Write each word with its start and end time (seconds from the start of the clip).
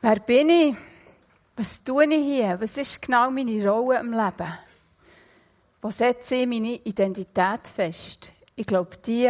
Wer 0.00 0.20
bin 0.20 0.48
ich? 0.48 0.76
Was 1.56 1.82
tue 1.82 2.06
ich 2.06 2.24
hier? 2.24 2.60
Was 2.60 2.76
ist 2.76 3.02
genau 3.02 3.32
meine 3.32 3.68
Rolle 3.68 3.98
im 3.98 4.12
Leben? 4.12 4.58
Wo 5.82 5.90
setze 5.90 6.36
ich 6.36 6.46
meine 6.46 6.74
Identität 6.84 7.66
fest? 7.66 8.30
Ich 8.54 8.64
glaube, 8.64 8.96
die 8.98 9.28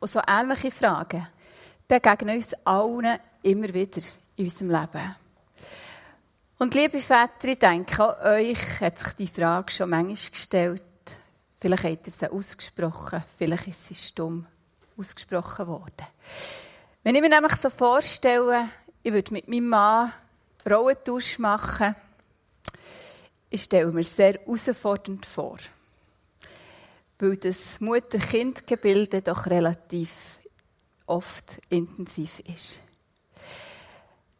und 0.00 0.10
so 0.10 0.20
ähnliche 0.28 0.70
Fragen 0.70 1.26
begegnen 1.88 2.36
uns 2.36 2.52
allen 2.64 3.18
immer 3.42 3.72
wieder 3.72 4.02
in 4.36 4.44
unserem 4.44 4.70
Leben. 4.70 5.16
Und 6.58 6.74
liebe 6.74 7.00
Väter, 7.00 7.44
ich 7.44 7.58
denke, 7.58 8.04
auch 8.04 8.22
euch 8.22 8.80
hat 8.80 8.98
sich 8.98 9.12
die 9.14 9.26
Frage 9.26 9.72
schon 9.72 9.88
manchmal 9.88 10.30
gestellt. 10.30 10.82
Vielleicht 11.58 11.84
habt 11.84 12.06
ihr 12.06 12.12
sie 12.12 12.30
ausgesprochen, 12.30 13.24
vielleicht 13.38 13.68
ist 13.68 13.86
sie 13.86 13.94
stumm 13.94 14.46
ausgesprochen 14.98 15.66
worden. 15.66 16.06
Wenn 17.02 17.14
ich 17.14 17.22
mir 17.22 17.30
nämlich 17.30 17.54
so 17.54 17.70
vorstelle, 17.70 18.68
ich 19.02 19.12
würde 19.12 19.32
mit 19.32 19.48
meinem 19.48 19.68
Mann 19.68 20.12
Frauentausch 20.64 21.38
machen, 21.38 21.94
ich 23.50 23.64
stelle 23.64 23.92
mir 23.92 24.04
sehr 24.04 24.34
herausfordernd 24.34 25.26
vor. 25.26 25.58
Weil 27.18 27.36
das 27.36 27.80
Mutter-Kind-Gebilde 27.80 29.22
doch 29.22 29.46
relativ 29.46 30.40
oft 31.06 31.60
intensiv 31.68 32.40
ist. 32.40 32.80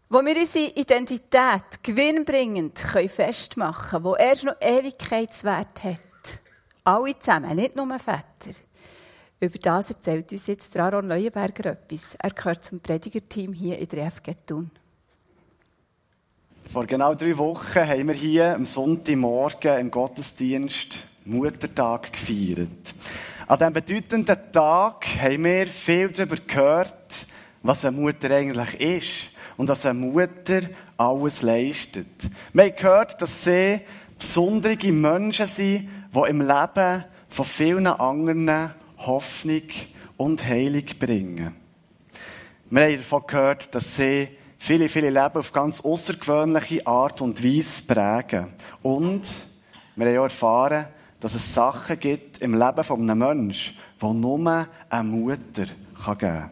Wo 0.09 0.25
wir 0.25 0.37
unsere 0.37 0.71
Identität 0.73 1.83
gewinnbringend 1.83 2.79
festmachen 2.79 3.91
können, 3.91 4.05
wo 4.05 4.15
erst 4.15 4.45
noch 4.45 4.60
Ewigkeitswert 4.60 5.85
hat. 5.85 6.01
Alle 6.85 7.19
zusammen, 7.19 7.57
nicht 7.57 7.77
nur 7.77 7.99
Väter. 7.99 8.59
Über 9.42 9.59
das 9.59 9.91
erzählt 9.91 10.30
uns 10.30 10.46
jetzt 10.46 10.78
Aaron 10.78 11.09
Leuenberger 11.09 11.73
etwas. 11.73 12.14
Er 12.14 12.30
gehört 12.30 12.62
zum 12.62 12.78
Predigerteam 12.78 13.52
hier 13.52 13.77
in 13.77 13.88
der 13.88 14.09
FG 14.09 14.37
Thun. 14.46 14.70
Vor 16.70 16.87
genau 16.87 17.16
drei 17.16 17.37
Wochen 17.37 17.74
haben 17.74 18.06
wir 18.06 18.15
hier 18.15 18.55
am 18.55 18.65
Sonntagmorgen 18.65 19.80
im 19.80 19.90
Gottesdienst 19.90 20.99
Muttertag 21.24 22.12
gefeiert. 22.12 22.68
An 23.49 23.59
diesem 23.59 23.73
bedeutenden 23.73 24.52
Tag 24.52 25.07
haben 25.21 25.43
wir 25.43 25.66
viel 25.66 26.12
darüber 26.12 26.37
gehört, 26.37 27.27
was 27.65 27.84
eine 27.84 27.96
Mutter 27.96 28.30
eigentlich 28.30 28.80
ist 28.80 29.10
und 29.56 29.68
was 29.68 29.84
eine 29.84 29.99
Mutter 29.99 30.60
alles 30.96 31.43
leistet. 31.43 32.30
Wir 32.52 32.66
haben 32.66 32.77
gehört, 32.77 33.21
dass 33.21 33.43
sie 33.43 33.80
besondere 34.16 34.93
Menschen 34.93 35.49
sind, 35.49 35.88
die 36.15 36.29
im 36.30 36.40
Leben 36.40 37.04
von 37.29 37.45
vielen 37.45 37.88
anderen 37.88 38.71
Hoffnung 39.07 39.63
und 40.17 40.45
Heilung 40.45 40.85
bringen. 40.99 41.55
Wir 42.71 42.85
haben 42.85 42.97
davon 42.97 43.23
gehört, 43.27 43.75
dass 43.75 43.97
sie 43.97 44.29
viele, 44.59 44.89
viele 44.89 45.11
Leben 45.11 45.37
auf 45.37 45.53
ganz 45.53 45.81
außergewöhnliche 45.81 46.87
Art 46.87 47.21
und 47.21 47.45
Weise 47.45 47.83
prägen. 47.87 48.49
Und 48.83 49.23
wir 49.97 50.07
haben 50.07 50.19
auch 50.19 50.23
erfahren, 50.25 50.87
dass 51.21 51.35
es 51.35 51.53
Sachen 51.53 52.01
gibt 52.01 52.39
im 52.39 52.55
Leben 52.55 52.79
eines 52.79 53.17
Menschen, 53.17 53.77
die 54.01 54.07
nur 54.07 54.67
eine 54.89 55.05
Mutter 55.05 55.67
geben 55.67 56.19
kann. 56.19 56.51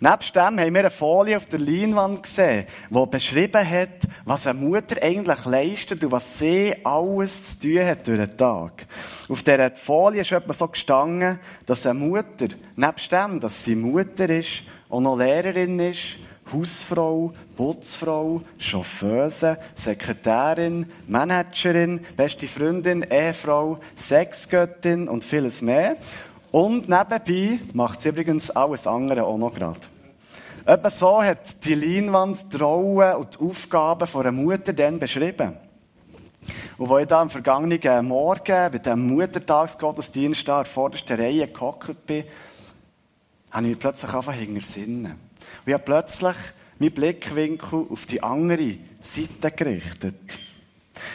Nebst 0.00 0.34
dem 0.34 0.58
haben 0.58 0.74
wir 0.74 0.80
eine 0.80 0.90
Folie 0.90 1.36
auf 1.36 1.46
der 1.46 1.58
Leinwand 1.58 2.22
gesehen, 2.22 2.66
die 2.90 3.06
beschrieben 3.06 3.68
hat, 3.68 4.08
was 4.24 4.46
eine 4.46 4.58
Mutter 4.58 5.02
eigentlich 5.02 5.44
leistet 5.44 6.02
und 6.04 6.12
was 6.12 6.38
sie 6.38 6.74
alles 6.84 7.58
zu 7.58 7.68
tun 7.68 7.86
hat 7.86 8.06
durch 8.06 8.18
den 8.18 8.36
Tag. 8.36 8.86
Auf 9.28 9.42
dieser 9.42 9.70
Folie 9.72 10.22
ist 10.22 10.32
etwas 10.32 10.58
so 10.58 10.68
gestanden, 10.68 11.38
dass 11.66 11.86
eine 11.86 11.98
Mutter, 11.98 12.48
nebst 12.76 13.12
dem, 13.12 13.40
dass 13.40 13.64
sie 13.64 13.76
Mutter 13.76 14.28
ist, 14.28 14.62
auch 14.88 15.00
noch 15.00 15.16
Lehrerin 15.16 15.78
ist, 15.78 16.18
Hausfrau, 16.52 17.32
Putzfrau, 17.56 18.42
Chauffeuse, 18.58 19.58
Sekretärin, 19.76 20.86
Managerin, 21.06 22.00
beste 22.16 22.46
Freundin, 22.46 23.02
Ehefrau, 23.02 23.78
Sexgöttin 23.96 25.08
und 25.08 25.24
vieles 25.24 25.62
mehr. 25.62 25.96
Und 26.52 26.86
nebenbei 26.86 27.60
macht 27.72 28.02
sie 28.02 28.10
übrigens 28.10 28.50
alles 28.50 28.86
andere 28.86 29.24
auch 29.24 29.38
noch 29.38 29.54
gerade. 29.54 29.80
Etwa 30.66 30.90
so 30.90 31.22
hat 31.22 31.64
die 31.64 31.74
Leinwand 31.74 32.52
die 32.52 32.58
Rollen 32.58 33.16
und 33.16 33.34
die 33.34 33.44
Aufgaben 33.44 34.06
von 34.06 34.20
einer 34.20 34.32
Mutter 34.32 34.74
dann 34.74 34.98
beschrieben. 34.98 35.56
Und 36.76 36.90
als 36.90 37.02
ich 37.02 37.08
da 37.08 37.22
am 37.22 37.30
vergangenen 37.30 38.06
Morgen 38.06 38.70
bei 38.70 38.78
dem 38.78 39.08
Muttertagsgottesdienst 39.08 40.46
da 40.46 40.58
in 40.58 40.64
der 40.64 40.72
vordersten 40.72 41.18
Reihe 41.18 41.48
gehockt 41.48 42.06
bin, 42.06 42.24
habe 43.50 43.68
ich 43.68 43.78
plötzlich 43.78 44.10
angefangen 44.10 44.38
hinter 44.38 44.60
Sinnen. 44.60 45.12
Und 45.12 45.66
ich 45.66 45.72
habe 45.72 45.84
plötzlich 45.84 46.36
meinen 46.78 46.92
Blickwinkel 46.92 47.86
auf 47.88 48.04
die 48.06 48.22
andere 48.22 48.76
Seite 49.00 49.50
gerichtet. 49.56 50.38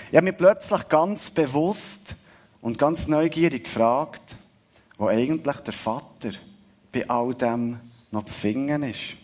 Ich 0.10 0.18
habe 0.18 0.26
mich 0.26 0.38
plötzlich 0.38 0.90
ganz 0.90 1.30
bewusst 1.30 2.16
und 2.62 2.80
ganz 2.80 3.08
neugierig 3.08 3.66
gefragt, 3.66 4.36
wo 4.98 5.08
eigentlich 5.08 5.58
der 5.58 5.74
Vater 5.74 6.32
bei 6.92 7.08
all 7.10 7.34
dem 7.34 7.80
noch 8.12 8.24
zu 8.24 8.40
finden 8.40 8.84
ist. 8.84 9.18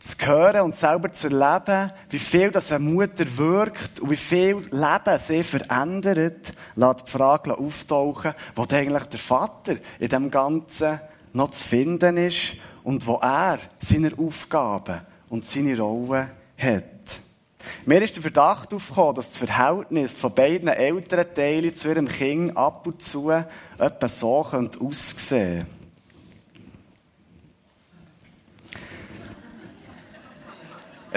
Zu 0.00 0.26
hören 0.26 0.62
und 0.62 0.76
selber 0.76 1.10
zu 1.12 1.28
erleben, 1.28 1.92
wie 2.10 2.18
viel 2.18 2.50
das 2.50 2.70
eine 2.70 2.84
Mutter 2.84 3.24
wirkt 3.36 4.00
und 4.00 4.10
wie 4.10 4.16
viel 4.16 4.56
Leben 4.70 5.20
sie 5.26 5.42
verändert, 5.42 6.52
lässt 6.76 7.06
die 7.06 7.10
Frage 7.10 7.58
auftauchen, 7.58 8.34
wo 8.54 8.62
eigentlich 8.70 9.04
der 9.04 9.18
Vater 9.18 9.76
in 9.98 10.08
dem 10.08 10.30
Ganzen 10.30 11.00
noch 11.32 11.50
zu 11.50 11.64
finden 11.64 12.16
ist 12.18 12.54
und 12.84 13.06
wo 13.06 13.16
er 13.16 13.58
seine 13.82 14.12
Aufgaben 14.16 15.00
und 15.28 15.46
seine 15.46 15.76
Rolle 15.76 16.30
hat. 16.56 16.95
Mir 17.84 18.02
ist 18.02 18.14
der 18.16 18.22
Verdacht 18.22 18.72
aufgekommen, 18.72 19.14
dass 19.14 19.30
das 19.30 19.38
Verhältnis 19.38 20.14
von 20.14 20.34
beiden 20.34 20.68
Elternteilen 20.68 21.74
zu 21.74 21.88
ihrem 21.88 22.08
Kind 22.08 22.56
ab 22.56 22.86
und 22.86 23.02
zu 23.02 23.30
etwa 23.30 24.08
so 24.08 24.44
aussehen 24.44 24.78
könnte. 24.80 25.66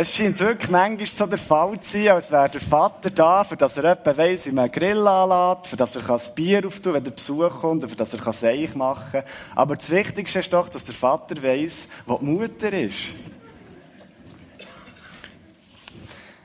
Es 0.01 0.15
scheint 0.15 0.39
wirklich 0.39 0.71
manchmal 0.71 1.07
so 1.07 1.25
der 1.25 1.37
Fall 1.37 1.77
zu 1.81 1.97
sein, 1.97 2.07
als 2.07 2.31
wäre 2.31 2.47
der 2.47 2.61
Vater 2.61 3.09
da, 3.09 3.43
für 3.43 3.57
dass 3.57 3.75
er 3.75 3.83
etwa 3.83 4.15
weiss, 4.15 4.45
wie 4.45 4.51
man 4.51 4.71
Grill 4.71 5.05
anlässt, 5.05 5.67
für 5.67 5.75
dass 5.75 5.97
er 5.97 6.03
das 6.03 6.33
Bier 6.33 6.65
auftun 6.65 6.93
wenn 6.93 7.03
der 7.03 7.11
Besuch 7.11 7.59
kommt, 7.59 7.81
für 7.81 7.97
dass 7.97 8.13
er 8.13 8.31
Seich 8.31 8.75
machen 8.75 9.11
kann. 9.11 9.23
Aber 9.55 9.75
das 9.75 9.89
Wichtigste 9.89 10.39
ist 10.39 10.53
doch, 10.53 10.69
dass 10.69 10.85
der 10.85 10.95
Vater 10.95 11.43
weiss, 11.43 11.89
wo 12.05 12.17
die 12.17 12.25
Mutter 12.27 12.71
ist. 12.71 13.07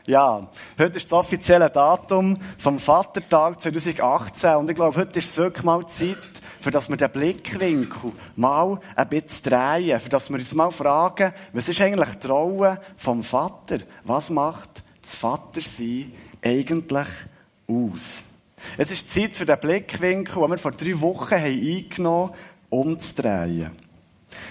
Ja, 0.07 0.47
heute 0.79 0.99
ist 0.99 1.07
das 1.07 1.19
offizielle 1.19 1.71
Datum 1.71 2.37
vom 2.59 2.79
Vatertag 2.79 3.63
2018 3.63 4.57
und 4.57 4.69
ich 4.69 4.77
glaube, 4.77 5.01
heute 5.01 5.19
ist 5.19 5.31
es 5.31 5.37
wirklich 5.39 5.65
mal 5.65 5.87
Zeit, 5.87 6.19
für 6.61 6.71
dass 6.71 6.91
wir 6.91 6.99
den 6.99 7.11
Blickwinkel 7.11 8.13
mal 8.37 8.79
ein 8.97 9.09
bisschen 9.09 9.51
drehen, 9.51 9.99
für 9.99 10.11
dass 10.11 10.29
wir 10.29 10.37
uns 10.37 10.55
mal 10.55 10.71
fragen, 10.71 11.33
was 11.55 11.71
ist 11.71 11.81
eigentlich 11.81 12.17
die 12.23 12.27
Rolle 12.27 12.83
vom 12.99 13.23
Vater? 13.23 13.79
Was 14.05 14.29
macht 14.29 14.83
das 15.01 15.15
Vatersein 15.17 16.13
eigentlich 16.43 17.09
aus? 17.67 18.23
Es 18.77 18.91
ist 18.91 19.09
Zeit 19.09 19.35
für 19.35 19.47
den 19.47 19.59
Blickwinkel, 19.59 20.35
den 20.35 20.51
wir 20.51 20.59
vor 20.59 20.73
drei 20.73 21.01
Wochen 21.01 21.35
haben 21.35 21.45
eingenommen 21.45 22.29
haben, 22.29 22.39
umzudrehen. 22.69 23.71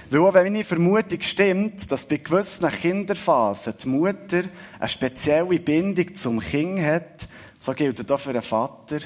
Weil 0.09 0.19
auch 0.21 0.33
wenn 0.33 0.51
meine 0.51 0.63
Vermutung 0.63 1.21
stimmt, 1.21 1.91
dass 1.91 2.05
bei 2.05 2.17
gewissen 2.17 2.69
Kinderphasen 2.69 3.73
die 3.81 3.87
Mutter 3.87 4.43
eine 4.79 4.87
spezielle 4.87 5.59
Bindung 5.59 6.13
zum 6.15 6.39
Kind 6.39 6.79
hat, 6.81 7.27
so 7.59 7.71
gilt 7.73 7.99
es 7.99 8.09
auch 8.09 8.19
für 8.19 8.33
den 8.33 8.41
Vater, 8.41 8.99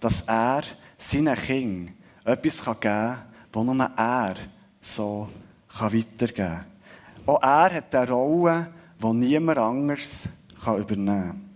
dass 0.00 0.22
er 0.22 0.62
seinen 0.98 1.36
Kind 1.36 1.92
etwas 2.24 2.58
geben 2.64 2.80
kann, 2.80 3.18
das 3.52 3.64
nur 3.64 3.90
er 3.96 4.34
so 4.82 5.28
weitergeben 5.78 6.34
kann. 6.34 6.64
Auch 7.26 7.42
er 7.42 7.74
hat 7.74 7.94
eine 7.94 8.10
Rolle, 8.10 8.72
die 9.02 9.12
niemand 9.12 9.58
anders 9.58 10.22
übernehmen 10.66 11.06
kann. 11.06 11.50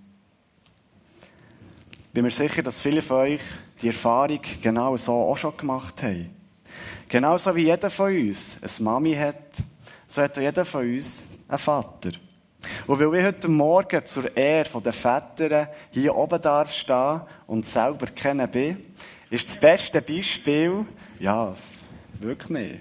Ich 2.02 2.08
bin 2.10 2.24
mir 2.24 2.30
sicher, 2.30 2.62
dass 2.62 2.80
viele 2.80 3.02
von 3.02 3.16
euch 3.18 3.40
die 3.82 3.88
Erfahrung 3.88 4.40
genau 4.62 4.96
so 4.96 5.12
auch 5.12 5.36
schon 5.36 5.56
gemacht 5.56 6.02
haben. 6.02 6.33
Genauso 7.08 7.54
wie 7.54 7.64
jeder 7.64 7.90
von 7.90 8.14
uns 8.14 8.56
eine 8.60 8.84
Mami 8.84 9.14
hat, 9.14 9.36
so 10.08 10.22
hat 10.22 10.36
jeder 10.36 10.64
von 10.64 10.82
uns 10.82 11.22
einen 11.48 11.58
Vater. 11.58 12.12
Und 12.86 12.98
weil 12.98 13.20
ich 13.20 13.24
heute 13.26 13.48
Morgen 13.48 14.04
zur 14.06 14.36
Ehre 14.36 14.80
der 14.80 14.92
Väter 14.92 15.68
hier 15.90 16.14
oben 16.14 16.40
darf 16.40 16.72
stehen 16.72 17.20
und 17.46 17.68
selber 17.68 18.06
kennen 18.06 18.50
bin, 18.50 18.94
ist 19.30 19.48
das 19.48 19.58
beste 19.58 20.00
Beispiel, 20.00 20.86
ja, 21.18 21.54
wirklich 22.20 22.50
nicht. 22.50 22.80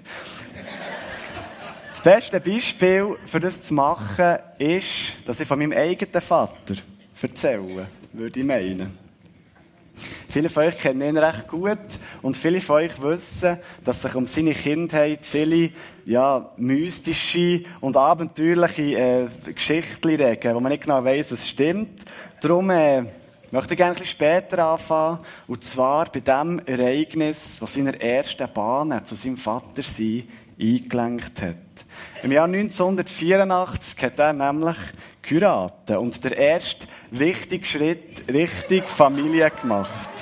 Das 1.90 2.02
beste 2.02 2.40
Beispiel 2.40 3.16
für 3.26 3.40
das 3.40 3.62
zu 3.62 3.74
machen, 3.74 4.38
ist, 4.58 5.16
dass 5.26 5.40
ich 5.40 5.48
von 5.48 5.58
meinem 5.58 5.72
eigenen 5.72 6.20
Vater 6.20 6.74
erzähle, 7.20 7.86
würde 8.12 8.40
ich 8.40 8.46
meinen. 8.46 9.03
Viele 10.34 10.48
von 10.48 10.64
euch 10.64 10.76
kennen 10.78 11.00
ihn 11.00 11.16
recht 11.16 11.46
gut 11.46 11.78
und 12.20 12.36
viele 12.36 12.60
von 12.60 12.78
euch 12.78 13.00
wissen, 13.00 13.56
dass 13.84 14.02
sich 14.02 14.16
um 14.16 14.26
seine 14.26 14.52
Kindheit 14.52 15.24
viele 15.24 15.70
ja, 16.06 16.50
mystische 16.56 17.62
und 17.80 17.96
abenteuerliche 17.96 18.82
äh, 18.98 19.28
Geschichten 19.52 20.08
regen, 20.08 20.56
wo 20.56 20.58
man 20.58 20.72
nicht 20.72 20.82
genau 20.82 21.04
weiß, 21.04 21.30
was 21.30 21.48
stimmt. 21.48 22.02
Darum 22.40 22.68
äh, 22.70 23.04
möchte 23.52 23.74
ich 23.74 23.78
gerne 23.78 23.96
ein 23.96 24.04
später 24.04 24.72
anfangen, 24.72 25.20
und 25.46 25.62
zwar 25.62 26.06
bei 26.06 26.18
dem 26.18 26.60
Ereignis, 26.66 27.58
das 27.60 27.72
seiner 27.72 27.94
ersten 28.00 28.52
Bahn 28.52 29.06
zu 29.06 29.14
seinem 29.14 29.36
Vater 29.36 29.84
sein 29.84 30.24
eingelenkt 30.60 31.42
hat. 31.42 31.56
Im 32.24 32.32
Jahr 32.32 32.46
1984 32.46 34.02
hat 34.02 34.18
er 34.18 34.32
nämlich 34.32 34.78
geheiratet 35.22 35.96
und 35.96 36.24
der 36.24 36.36
erste 36.36 36.88
wichtige 37.12 37.64
Schritt 37.64 38.24
Richtung 38.28 38.82
Familie 38.88 39.48
gemacht. 39.48 40.13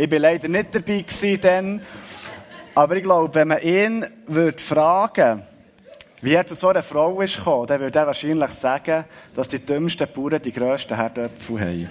Ich 0.00 0.08
war 0.12 0.18
leider 0.20 0.46
nicht 0.46 0.72
dabei 0.72 1.04
dann, 1.42 1.82
aber 2.72 2.96
ich 2.96 3.02
glaube, 3.02 3.34
wenn 3.34 3.48
man 3.48 3.60
ihn 3.60 4.06
würde 4.28 4.58
fragen 4.58 5.42
wie 6.20 6.34
er 6.34 6.46
zu 6.46 6.54
so 6.54 6.68
einer 6.68 6.82
Frau 6.82 7.20
ist 7.20 7.36
gekommen, 7.36 7.66
dann 7.66 7.80
würde 7.80 7.98
er 7.98 8.06
wahrscheinlich 8.06 8.50
sagen, 8.50 9.04
dass 9.34 9.48
die 9.48 9.58
dümmsten 9.58 10.06
Bauern 10.12 10.40
die 10.40 10.52
grössten 10.52 10.96
Herdöpfel 10.96 11.60
haben. 11.60 11.88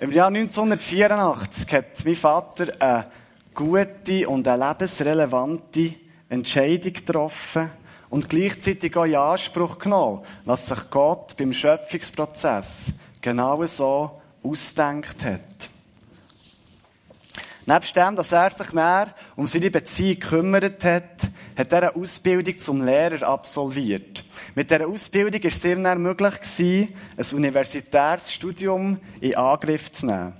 Im 0.00 0.12
Jahr 0.12 0.28
1984 0.28 1.72
hat 1.74 2.04
mein 2.04 2.16
Vater 2.16 2.68
eine 2.78 3.04
gute 3.54 4.28
und 4.28 4.48
eine 4.48 4.66
lebensrelevante 4.66 5.94
Entscheidung 6.30 6.92
getroffen 6.94 7.70
und 8.08 8.30
gleichzeitig 8.30 8.96
auch 8.96 9.04
in 9.04 9.16
Anspruch 9.16 9.78
genommen, 9.78 10.22
was 10.46 10.66
sich 10.66 10.90
Gott 10.90 11.36
beim 11.36 11.52
Schöpfungsprozess 11.52 12.92
genau 13.20 13.64
so 13.66 14.20
ausdenkt 14.42 15.24
hat. 15.24 15.70
Nebst 17.66 17.94
dem, 17.94 18.16
dass 18.16 18.32
er 18.32 18.50
sich 18.50 18.72
näher 18.72 19.14
um 19.36 19.46
seine 19.46 19.70
Beziehung 19.70 20.18
gekümmert 20.18 20.82
hat, 20.82 21.30
hat 21.56 21.72
er 21.72 21.90
eine 21.90 21.96
Ausbildung 21.96 22.58
zum 22.58 22.84
Lehrer 22.84 23.28
absolviert. 23.28 24.24
Mit 24.54 24.70
dieser 24.70 24.88
Ausbildung 24.88 25.42
war 25.42 25.50
es 25.50 25.64
ihm 25.64 25.84
dann 25.84 26.02
möglich, 26.02 26.34
ein 26.58 27.36
universitäres 27.36 28.32
Studium 28.32 28.98
in 29.20 29.36
Angriff 29.36 29.92
zu 29.92 30.06
nehmen. 30.06 30.32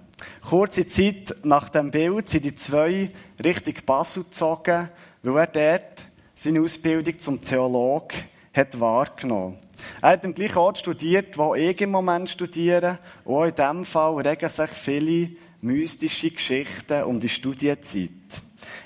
Kurze 0.48 0.86
Zeit 0.86 1.36
nach 1.44 1.68
dem 1.68 1.90
Bild 1.90 2.30
sind 2.30 2.44
die 2.44 2.56
zwei 2.56 3.10
Richtung 3.44 3.74
Basel 3.86 4.24
gezogen, 4.24 4.88
weil 5.22 5.36
er 5.36 5.78
dort 5.78 6.06
seine 6.34 6.62
Ausbildung 6.62 7.18
zum 7.18 7.44
Theolog 7.44 8.12
hat 8.52 8.80
wahrgenommen. 8.80 9.58
Er 10.02 10.10
hat 10.10 10.24
am 10.24 10.34
gleichen 10.34 10.58
Ort 10.58 10.78
studiert, 10.78 11.36
wo 11.36 11.54
ich 11.54 11.80
im 11.80 11.90
Moment 11.90 12.30
studiere. 12.30 12.98
Und 13.24 13.34
auch 13.34 13.44
in 13.44 13.54
diesem 13.54 13.84
Fall 13.84 14.14
regen 14.26 14.48
sich 14.48 14.70
viele 14.70 15.30
mystische 15.60 16.30
Geschichten 16.30 17.02
um 17.02 17.20
die 17.20 17.28
Studienzeit. 17.28 18.10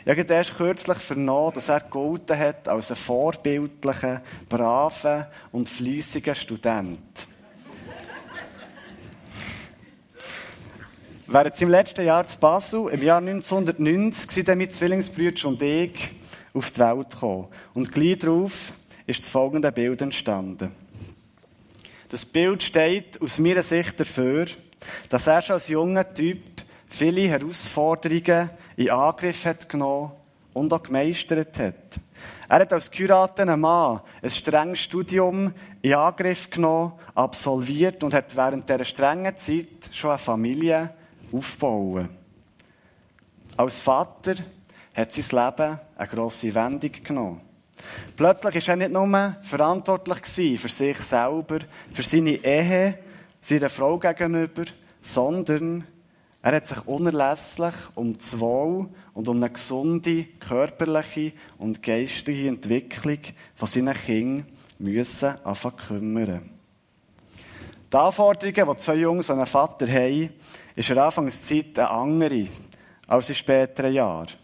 Ich 0.04 0.10
habe 0.10 0.34
erst 0.34 0.56
kürzlich 0.56 0.98
vernommen, 0.98 1.54
dass 1.54 1.68
er 1.68 1.80
gegolten 1.80 2.38
hat 2.38 2.68
als 2.68 2.90
ein 2.90 2.96
vorbildlicher, 2.96 4.22
braver 4.48 5.30
und 5.52 5.68
fleissiger 5.68 6.34
Student. 6.34 6.98
Während 11.26 11.56
seinem 11.56 11.70
letzten 11.70 12.04
Jahr 12.04 12.26
zu 12.26 12.38
Basel, 12.38 12.88
im 12.88 13.02
Jahr 13.02 13.18
1990, 13.18 14.30
sind 14.30 14.48
dann 14.48 14.58
mit 14.58 14.74
Zwillingsbrüder 14.74 15.48
und 15.48 15.62
ich 15.62 16.10
auf 16.52 16.70
die 16.70 16.80
Welt 16.80 17.10
gekommen. 17.10 17.48
Und 17.72 17.92
gleich 17.92 18.18
darauf 18.18 18.72
ist 19.06 19.20
das 19.20 19.28
folgende 19.28 19.72
Bild 19.72 20.02
entstanden. 20.02 20.83
Das 22.08 22.24
Bild 22.24 22.62
steht 22.62 23.20
aus 23.20 23.38
meiner 23.38 23.62
Sicht 23.62 23.98
dafür, 23.98 24.46
dass 25.08 25.26
er 25.26 25.42
schon 25.42 25.54
als 25.54 25.68
junger 25.68 26.12
Typ 26.12 26.42
viele 26.88 27.22
Herausforderungen 27.22 28.50
in 28.76 28.90
Angriff 28.90 29.44
hat 29.44 29.68
genommen 29.68 30.12
und 30.52 30.72
auch 30.72 30.82
gemeistert 30.82 31.58
hat. 31.58 31.74
Er 32.48 32.60
hat 32.60 32.72
als 32.72 32.90
geheirateter 32.90 33.56
Mann 33.56 34.00
ein 34.22 34.30
strenges 34.30 34.80
Studium 34.80 35.52
in 35.82 35.94
Angriff 35.94 36.50
genommen, 36.50 36.92
absolviert 37.14 38.04
und 38.04 38.14
hat 38.14 38.36
während 38.36 38.68
dieser 38.68 38.84
strengen 38.84 39.36
Zeit 39.36 39.66
schon 39.90 40.10
eine 40.10 40.18
Familie 40.18 40.90
aufgebaut. 41.32 42.08
Als 43.56 43.80
Vater 43.80 44.34
hat 44.94 45.12
sein 45.12 45.24
Leben 45.30 45.80
eine 45.96 46.08
grosse 46.08 46.54
Wendung 46.54 46.92
genommen. 47.02 47.40
Plötzlich 48.16 48.68
war 48.68 48.74
er 48.74 48.76
nicht 48.76 48.92
nur 48.92 49.36
verantwortlich 49.42 50.60
für 50.60 50.68
sich 50.68 50.98
selber, 50.98 51.58
für 51.92 52.02
seine 52.02 52.44
Ehe, 52.44 52.98
seiner 53.42 53.68
Frau 53.68 53.98
gegenüber, 53.98 54.64
sondern 55.02 55.84
er 56.42 56.56
hat 56.56 56.66
sich 56.66 56.86
unerlässlich 56.86 57.74
um 57.94 58.16
das 58.16 58.38
Wohl 58.38 58.88
und 59.14 59.28
um 59.28 59.36
eine 59.36 59.50
gesunde 59.50 60.24
körperliche 60.40 61.32
und 61.58 61.82
geistige 61.82 62.48
Entwicklung 62.48 63.18
von 63.54 63.66
seinen 63.66 63.94
Kindern 63.94 64.46
müssen 64.78 65.34
anfangen 65.42 65.76
kümmern. 65.76 66.50
Die 67.90 67.96
Anforderungen, 67.96 68.74
die 68.74 68.82
zwei 68.82 68.94
Jungs 68.96 69.30
an 69.30 69.38
einen 69.38 69.46
Vater 69.46 69.86
haben, 69.88 70.30
ist 70.74 70.88
in 70.88 70.94
der 70.96 71.04
Anfangszeit 71.04 71.78
eine 71.78 71.90
andere 71.90 72.48
als 73.06 73.28
in 73.28 73.34
späteren 73.36 73.94
Jahren. 73.94 74.43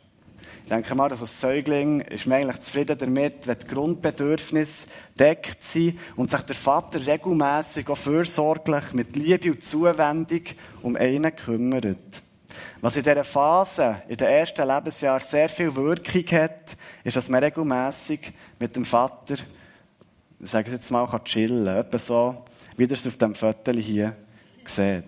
Ich 0.62 0.68
denke 0.68 0.94
mal, 0.94 1.08
dass 1.08 1.20
als 1.20 1.40
Säugling 1.40 2.00
ist 2.02 2.26
man 2.26 2.42
eigentlich 2.42 2.60
zufrieden 2.60 2.96
damit, 2.96 3.46
wenn 3.46 3.58
die 3.58 3.66
Grundbedürfnisse 3.66 4.86
deckt 5.18 5.64
sind 5.64 5.98
und 6.16 6.30
sich 6.30 6.40
der 6.42 6.54
Vater 6.54 7.04
regelmäßig 7.04 7.88
auch 7.88 7.96
fürsorglich 7.96 8.92
mit 8.92 9.16
Liebe 9.16 9.50
und 9.50 9.62
Zuwendung 9.62 10.42
um 10.82 10.96
einen 10.96 11.34
kümmert. 11.34 11.98
Was 12.80 12.96
in 12.96 13.02
dieser 13.02 13.24
Phase, 13.24 14.02
in 14.08 14.16
den 14.16 14.28
ersten 14.28 14.66
Lebensjahren, 14.66 15.26
sehr 15.26 15.48
viel 15.48 15.74
Wirkung 15.74 16.38
hat, 16.38 16.76
ist, 17.04 17.16
dass 17.16 17.28
man 17.28 17.42
regelmäßig 17.42 18.32
mit 18.58 18.74
dem 18.74 18.84
Vater, 18.84 19.34
ich 20.38 20.50
sage 20.50 20.68
es 20.68 20.74
jetzt 20.74 20.90
mal, 20.90 21.06
kann 21.06 21.24
chillen 21.24 21.66
kann. 21.66 21.76
Etwa 21.76 21.98
so, 21.98 22.44
wie 22.76 22.84
ihr 22.84 22.92
es 22.92 23.06
auf 23.06 23.16
dem 23.16 23.34
Foto 23.34 23.72
hier 23.72 24.16
seht. 24.64 25.04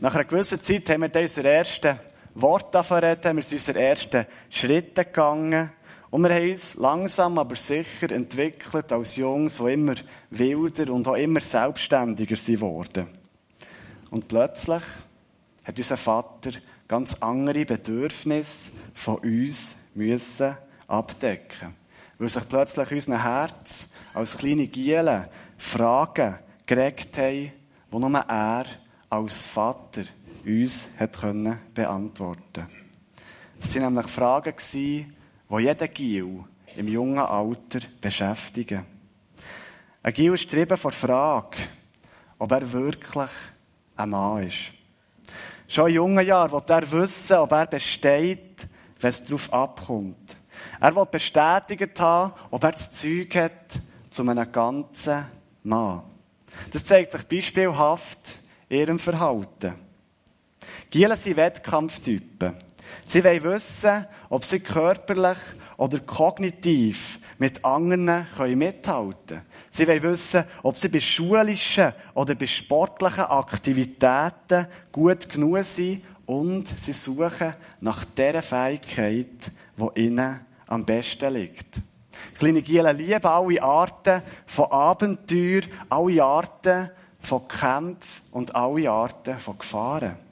Nach 0.00 0.14
einer 0.14 0.24
gewissen 0.24 0.62
Zeit 0.62 0.88
haben 0.90 1.02
wir 1.02 1.08
dann 1.08 1.22
unseren 1.22 1.46
ersten 1.46 1.98
Wort 2.38 2.74
reden. 2.74 3.36
Wir 3.36 3.42
sind 3.42 3.58
unsere 3.58 3.80
ersten 3.80 4.26
Schritte 4.50 5.06
gegangen. 5.06 5.70
Und 6.10 6.22
wir 6.22 6.34
haben 6.34 6.50
uns 6.50 6.74
langsam, 6.74 7.38
aber 7.38 7.56
sicher 7.56 8.12
entwickelt 8.12 8.92
als 8.92 9.16
Jungs, 9.16 9.56
die 9.56 9.72
immer 9.72 9.94
wilder 10.30 10.92
und 10.92 11.08
auch 11.08 11.14
immer 11.14 11.40
selbstständiger 11.40 12.36
sind 12.36 12.62
Und 14.10 14.28
plötzlich 14.28 14.82
hat 15.64 15.78
unser 15.78 15.96
Vater 15.96 16.50
ganz 16.86 17.14
andere 17.20 17.64
Bedürfnisse 17.64 18.70
von 18.94 19.16
uns 19.16 19.74
müssen 19.94 20.56
abdecken. 20.86 21.74
Weil 22.18 22.28
sich 22.28 22.48
plötzlich 22.48 22.92
unser 22.92 23.24
Herz 23.24 23.86
als 24.14 24.36
kleine 24.36 24.68
Gielen 24.68 25.24
Fragen 25.56 26.38
geregt 26.66 27.16
haben, 27.16 27.52
die 27.92 27.98
nur 27.98 28.24
er 28.28 28.64
als 29.08 29.46
Vater 29.46 30.02
uns 30.46 30.88
hat 30.98 31.20
können 31.20 31.58
beantworten 31.74 32.66
Es 33.60 33.74
waren 33.74 33.94
nämlich 33.94 34.06
Fragen, 34.06 34.54
die 34.72 35.06
jeden 35.50 35.94
Gil 35.94 36.44
im 36.76 36.88
jungen 36.88 37.18
Alter 37.18 37.80
beschäftigen. 38.00 38.86
Ein 40.02 40.12
Gil 40.12 40.34
ist 40.34 40.48
getrieben 40.48 40.76
vor 40.76 40.92
der 40.92 41.00
Frage, 41.00 41.56
ob 42.38 42.52
er 42.52 42.72
wirklich 42.72 43.30
ein 43.96 44.10
Mann 44.10 44.46
ist. 44.46 44.72
Schon 45.68 45.88
in 45.88 45.94
jungen 45.94 46.24
Jahren 46.24 46.52
will 46.52 46.62
er 46.68 46.92
wissen, 46.92 47.36
ob 47.38 47.50
er 47.50 47.66
besteht, 47.66 48.68
wenn 49.00 49.10
es 49.10 49.24
darauf 49.24 49.52
abkommt. 49.52 50.36
Er 50.80 50.94
will 50.94 51.06
bestätigt 51.06 51.98
haben, 51.98 52.32
ob 52.50 52.62
er 52.62 52.72
das 52.72 52.92
Zeug 52.92 53.34
hat 53.34 53.80
zu 54.10 54.22
einem 54.22 54.52
ganzen 54.52 55.26
Mann. 55.64 56.02
Das 56.70 56.84
zeigt 56.84 57.12
sich 57.12 57.26
beispielhaft 57.26 58.38
in 58.68 58.78
ihrem 58.78 58.98
Verhalten. 58.98 59.85
Gielen 60.90 61.16
sind 61.16 61.36
Wettkampftypen. 61.36 62.54
Sie 63.06 63.24
wollen 63.24 63.42
wissen, 63.42 64.06
ob 64.28 64.44
sie 64.44 64.60
körperlich 64.60 65.38
oder 65.76 65.98
kognitiv 66.00 67.18
mit 67.38 67.64
anderen 67.64 68.26
mithalten 68.54 69.26
können. 69.26 69.42
Sie 69.70 69.86
wollen 69.86 70.02
wissen, 70.02 70.44
ob 70.62 70.76
sie 70.76 70.88
bei 70.88 71.00
schulischen 71.00 71.92
oder 72.14 72.34
bei 72.34 72.46
sportlichen 72.46 73.24
Aktivitäten 73.24 74.66
gut 74.92 75.28
genug 75.28 75.64
sind 75.64 76.02
und 76.24 76.66
sie 76.78 76.92
suchen 76.92 77.54
nach 77.80 78.04
der 78.04 78.42
Fähigkeit, 78.42 79.52
die 79.76 80.00
ihnen 80.00 80.40
am 80.66 80.84
besten 80.84 81.34
liegt. 81.34 81.80
Kleine 82.34 82.62
Gielen 82.62 82.96
lieben 82.96 83.26
alle 83.26 83.62
Arten 83.62 84.22
von 84.46 84.70
Abenteuer, 84.70 85.62
alle 85.88 86.22
Arten 86.22 86.90
von 87.20 87.46
Kämpfen 87.48 88.22
und 88.30 88.54
alle 88.54 88.90
Arten 88.90 89.38
von 89.38 89.58
Gefahren. 89.58 90.25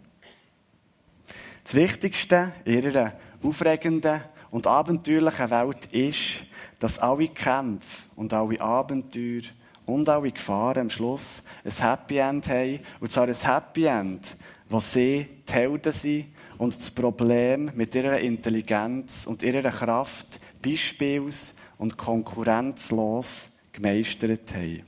Das 1.64 1.74
Wichtigste 1.74 2.52
in 2.66 2.82
ihrer 2.82 3.12
aufregenden 3.42 4.20
und 4.50 4.66
abenteuerlichen 4.66 5.50
Welt 5.50 5.86
ist, 5.92 6.44
dass 6.78 6.98
alle 6.98 7.28
Kämpfe 7.28 8.02
und 8.14 8.32
alle 8.32 8.60
Abenteuer 8.60 9.42
und 9.86 10.08
alle 10.08 10.30
Gefahren 10.30 10.82
am 10.82 10.90
Schluss 10.90 11.42
ein 11.64 11.72
Happy 11.72 12.18
End 12.18 12.46
haben. 12.48 12.80
Und 13.00 13.10
zwar 13.10 13.26
ein 13.26 13.34
Happy 13.34 13.86
End, 13.86 14.36
wo 14.68 14.78
sie 14.78 15.26
die 15.48 15.52
Helden 15.52 15.92
sind 15.92 16.26
und 16.58 16.76
das 16.76 16.90
Problem 16.90 17.70
mit 17.74 17.94
ihrer 17.94 18.18
Intelligenz 18.18 19.26
und 19.26 19.42
ihrer 19.42 19.70
Kraft 19.70 20.38
beispiels- 20.62 21.54
und 21.78 21.96
konkurrenzlos 21.96 23.46
gemeistert 23.72 24.54
haben. 24.54 24.82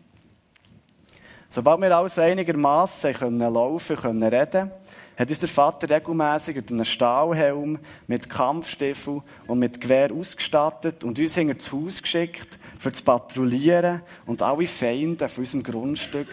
Sobald 1.48 1.80
wir 1.80 1.96
also 1.96 2.20
einigermaßen 2.20 3.14
können 3.14 3.38
laufen 3.38 3.96
können, 3.96 4.22
reden, 4.22 4.70
hat 5.16 5.28
uns 5.28 5.38
der 5.38 5.48
Vater 5.48 5.88
regelmäßig 5.88 6.56
mit 6.56 6.70
einem 6.70 6.84
Stahlhelm, 6.84 7.78
mit 8.06 8.28
Kampfstiefel 8.28 9.22
und 9.46 9.58
mit 9.58 9.80
Gewehr 9.80 10.12
ausgestattet 10.12 11.04
und 11.04 11.18
uns 11.18 11.34
hinter 11.34 11.54
das 11.54 11.72
Haus 11.72 12.02
geschickt, 12.02 12.58
für 12.78 12.92
zu 12.92 13.02
patrouillieren 13.02 14.02
und 14.26 14.42
alle 14.42 14.66
Feinde 14.66 15.28
von 15.28 15.44
unserem 15.44 15.62
Grundstück 15.62 16.28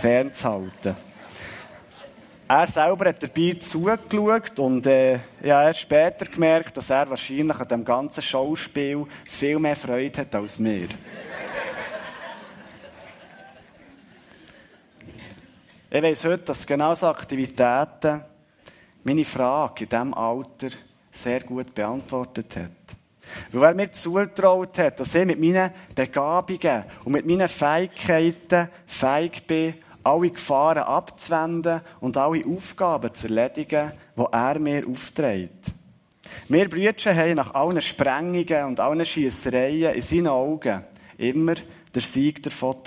fernzuhalten. 0.00 0.96
Er 2.48 2.66
selber 2.66 3.08
hat 3.08 3.22
dabei 3.22 3.56
zugeschaut 3.60 4.58
und 4.58 4.86
äh, 4.86 5.20
ja, 5.42 5.68
erst 5.68 5.80
später 5.80 6.26
gemerkt, 6.26 6.76
dass 6.76 6.90
er 6.90 7.08
wahrscheinlich 7.08 7.58
an 7.58 7.68
dem 7.68 7.84
ganzen 7.84 8.22
Schauspiel 8.22 9.06
viel 9.24 9.58
mehr 9.58 9.76
Freude 9.76 10.20
hat 10.20 10.34
als 10.34 10.62
wir. 10.62 10.88
Ich 15.94 16.02
weiss 16.02 16.24
heute, 16.24 16.44
dass 16.44 16.66
genau 16.66 16.94
so 16.94 17.06
Aktivitäten 17.08 18.22
meine 19.04 19.26
Frage 19.26 19.84
in 19.84 19.90
diesem 19.90 20.14
Alter 20.14 20.70
sehr 21.10 21.40
gut 21.40 21.74
beantwortet 21.74 22.56
hat. 22.56 22.96
Weil 23.52 23.62
er 23.62 23.74
mir 23.74 23.92
zugetraut 23.92 24.78
hat, 24.78 24.98
dass 24.98 25.14
ich 25.14 25.26
mit 25.26 25.38
meinen 25.38 25.70
Begabungen 25.94 26.84
und 27.04 27.12
mit 27.12 27.26
meinen 27.26 27.46
Fähigkeiten 27.46 28.70
fähig 28.86 29.46
bin, 29.46 29.74
alle 30.02 30.30
Gefahren 30.30 30.78
abzuwenden 30.78 31.82
und 32.00 32.16
alle 32.16 32.42
Aufgaben 32.46 33.12
zu 33.12 33.26
erledigen, 33.26 33.92
die 34.16 34.32
er 34.32 34.58
mir 34.58 34.88
aufträgt. 34.88 35.74
Wir 36.48 36.70
Brüder 36.70 37.14
haben 37.14 37.34
nach 37.34 37.52
allen 37.52 37.82
Sprengungen 37.82 38.64
und 38.64 38.80
allen 38.80 39.04
Schiessereien 39.04 39.94
in 39.94 40.00
seinen 40.00 40.28
Augen 40.28 40.84
immer 41.18 41.56
der 41.94 42.02
Sieg 42.02 42.42
davon 42.42 42.78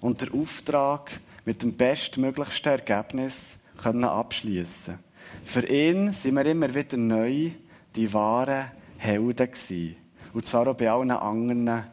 und 0.00 0.20
der 0.20 0.34
Auftrag, 0.34 1.20
mit 1.46 1.62
dem 1.62 1.72
bestmöglichsten 1.74 2.72
Ergebnis 2.72 3.54
abschließen. 3.82 4.98
Für 5.44 5.66
ihn 5.66 6.12
sind 6.12 6.34
wir 6.34 6.44
immer 6.44 6.74
wieder 6.74 6.96
neu 6.96 7.52
die 7.94 8.12
wahren 8.12 8.66
Helden 8.98 9.50
gewesen. 9.50 9.96
Und 10.34 10.44
zwar 10.44 10.68
auch 10.68 10.76
bei 10.76 10.90
allen 10.90 11.12
anderen 11.12 11.84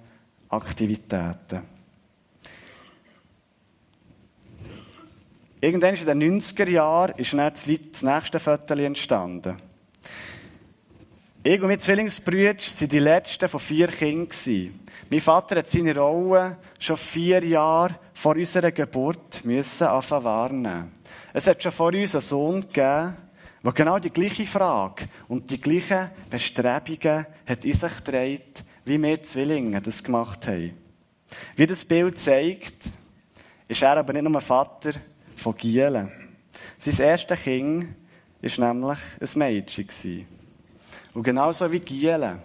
Aktivitäten. 0.49 1.61
Irgendwann 5.61 5.95
in 5.95 6.19
den 6.19 6.41
90er 6.41 6.67
Jahren 6.67 7.15
ist 7.17 7.33
dann 7.33 7.53
das 7.53 8.01
nächste 8.01 8.39
Viertel 8.39 8.79
entstanden. 8.81 9.55
Ich 11.45 11.59
und 11.59 11.67
meine 11.67 11.77
Zwillingsbrüder 11.77 12.55
waren 12.55 12.89
die 12.89 12.99
letzten 12.99 13.49
von 13.49 13.59
vier 13.59 13.89
Kindern. 13.89 14.79
Mein 15.09 15.19
Vater 15.19 15.57
hat 15.57 15.69
seine 15.69 15.93
Rolle 15.93 16.55
schon 16.79 16.95
vier 16.95 17.43
Jahre 17.43 17.99
vor 18.13 18.37
unserer 18.37 18.71
Geburt 18.71 19.43
müssen 19.43 19.85
wahrnehmen. 19.87 20.93
Es 21.33 21.45
hat 21.45 21.61
schon 21.61 21.73
vor 21.73 21.93
uns 21.93 22.15
einen 22.15 22.21
Sohn 22.21 22.61
gegeben, 22.61 23.17
der 23.61 23.71
genau 23.73 23.99
die 23.99 24.09
gleiche 24.09 24.45
Frage 24.45 25.09
und 25.27 25.49
die 25.51 25.59
gleichen 25.59 26.11
Bestrebungen 26.29 27.25
hat 27.45 27.65
in 27.65 27.73
sich 27.73 27.93
trägt, 28.05 28.63
wie 28.85 29.01
wir 29.01 29.21
Zwillinge 29.21 29.81
das 29.81 30.01
gemacht 30.01 30.47
haben. 30.47 30.77
Wie 31.57 31.67
das 31.67 31.83
Bild 31.83 32.19
zeigt, 32.19 32.85
ist 33.67 33.81
er 33.81 33.97
aber 33.97 34.13
nicht 34.13 34.23
nur 34.23 34.39
Vater 34.39 34.93
von 35.35 35.57
Gielen. 35.57 36.09
Sein 36.79 37.05
erstes 37.05 37.43
Kind 37.43 37.89
war 38.41 38.73
nämlich 38.73 38.99
ein 39.19 39.39
Mädchen. 39.39 40.25
Und 41.13 41.23
genauso 41.23 41.71
wie 41.71 41.79
Gielen, 41.79 42.39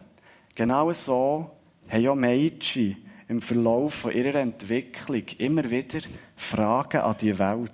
genau 0.54 0.92
so 0.92 1.50
haben 1.88 2.08
auch 2.08 2.14
Mädchen 2.14 2.96
im 3.28 3.40
Verlauf 3.40 4.06
ihrer 4.12 4.40
Entwicklung 4.40 5.22
immer 5.38 5.70
wieder 5.70 6.00
Fragen 6.36 7.00
an 7.00 7.16
die 7.20 7.38
Welt, 7.38 7.72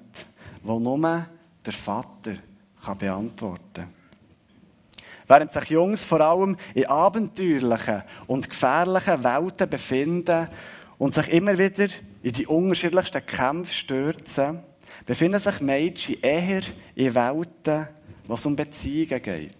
die 0.62 0.68
nur 0.68 1.26
der 1.64 1.72
Vater 1.72 2.34
kann 2.84 2.98
beantworten 2.98 3.62
kann. 3.74 3.88
Während 5.26 5.52
sich 5.52 5.70
Jungs 5.70 6.04
vor 6.04 6.20
allem 6.20 6.56
in 6.74 6.86
abenteuerlichen 6.86 8.02
und 8.26 8.50
gefährlichen 8.50 9.24
Welten 9.24 9.70
befinden 9.70 10.48
und 10.98 11.14
sich 11.14 11.28
immer 11.30 11.56
wieder 11.56 11.88
in 12.22 12.32
die 12.32 12.46
unterschiedlichsten 12.46 13.24
Kämpfe 13.24 13.72
stürzen, 13.72 14.60
befinden 15.06 15.40
sich 15.40 15.60
Mädchen 15.60 16.20
eher 16.20 16.62
in 16.94 17.14
Welten, 17.14 17.88
wo 18.26 18.34
es 18.34 18.44
um 18.44 18.54
Beziehungen 18.54 19.22
geht. 19.22 19.56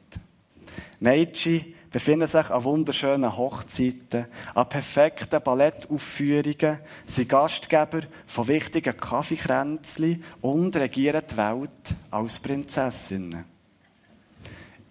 Mädchen 1.05 1.75
befinden 1.91 2.27
sich 2.27 2.51
an 2.51 2.65
wunderschönen 2.65 3.37
Hochzeiten, 3.37 4.27
an 4.55 4.69
perfekten 4.69 5.43
Ballettaufführungen, 5.43 6.79
sind 7.07 7.29
Gastgeber 7.29 8.01
von 8.27 8.49
wichtigen 8.49 8.97
Kaffeekränzchen 8.97 10.25
und 10.41 10.75
regieren 10.75 11.23
die 11.31 11.37
Welt 11.37 11.95
als 12.11 12.41
Prinzessinnen. 12.41 13.45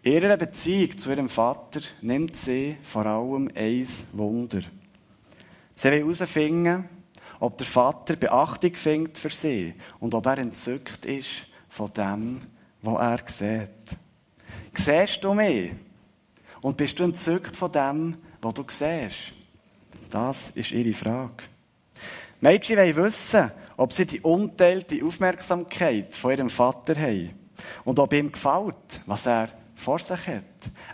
Ihre 0.04 0.38
Beziehung 0.38 0.98
zu 0.98 1.10
ihrem 1.10 1.30
Vater 1.30 1.82
nimmt 2.02 2.36
sie 2.36 2.78
vor 2.84 3.06
allem 3.06 3.50
ein 3.56 3.88
Wunder. 4.12 4.62
Sie 5.76 5.92
will 5.92 6.00
herausfinden, 6.00 6.90
ob 7.40 7.58
der 7.58 7.66
Vater 7.66 8.16
Beachtung 8.18 8.76
findet 8.76 9.18
für 9.18 9.32
sie 9.32 9.74
und 10.00 10.14
ob 10.14 10.26
er 10.28 10.38
entzückt 10.38 11.06
ist 11.06 11.48
von 11.70 11.92
dem, 11.92 12.42
was 12.82 13.02
er 13.02 13.20
sieht. 13.26 13.98
Siehst 14.76 15.24
du 15.24 15.34
mich? 15.34 15.72
Und 16.64 16.78
bist 16.78 16.98
du 16.98 17.04
entzückt 17.04 17.56
von 17.56 17.72
dem, 17.72 18.18
was 18.42 18.54
du 18.56 18.64
siehst? 18.68 19.34
Das 20.10 20.50
ist 20.56 20.72
ihre 20.72 20.94
Frage. 20.94 21.44
Mädchen 22.40 22.78
wollen 22.78 22.96
wissen, 22.96 23.52
ob 23.78 23.94
sie 23.94 24.06
die 24.06 24.22
unteilte 24.22 25.04
Aufmerksamkeit 25.04 26.16
von 26.16 26.32
ihrem 26.32 26.50
Vater 26.50 26.96
haben. 26.96 27.32
Und 27.84 28.00
ob 28.00 28.14
ihm 28.14 28.32
gefällt, 28.32 29.02
was 29.06 29.26
er 29.26 29.50
vor 29.76 30.00
sich 30.00 30.28
hat. 30.28 30.44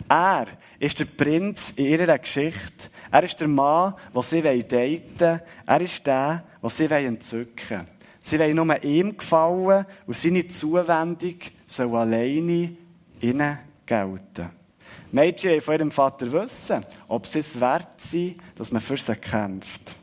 Er 0.08 0.46
ist 0.80 0.98
der 0.98 1.04
Prinz 1.04 1.72
in 1.76 1.86
ihrer 1.86 2.18
Geschichte. 2.18 2.90
Er 3.12 3.22
ist 3.22 3.40
der 3.40 3.48
Mann, 3.48 3.94
den 4.14 4.22
sie 4.22 4.42
daten 4.42 5.40
Er 5.66 5.80
ist 5.80 6.06
der, 6.06 6.44
den 6.62 6.70
sie 6.70 6.84
entzücken 6.84 7.70
wollen. 7.70 7.84
Sie 8.22 8.38
wollen 8.38 8.56
nur 8.56 8.82
ihm 8.82 9.16
gefallen 9.16 9.86
und 10.06 10.16
seine 10.16 10.46
Zuwendung 10.48 11.36
soll 11.66 11.96
alleine 11.96 12.76
ihnen 13.20 13.58
gelten. 13.86 14.59
Mädchen 15.12 15.50
wollen 15.50 15.60
von 15.60 15.74
ihrem 15.74 15.90
Vater 15.90 16.32
wissen, 16.32 16.84
ob 17.08 17.26
sie 17.26 17.40
es 17.40 17.60
wert 17.60 18.00
sind, 18.00 18.36
dass 18.56 18.70
man 18.70 18.80
für 18.80 18.96
sie 18.96 19.16
kämpft. 19.16 19.96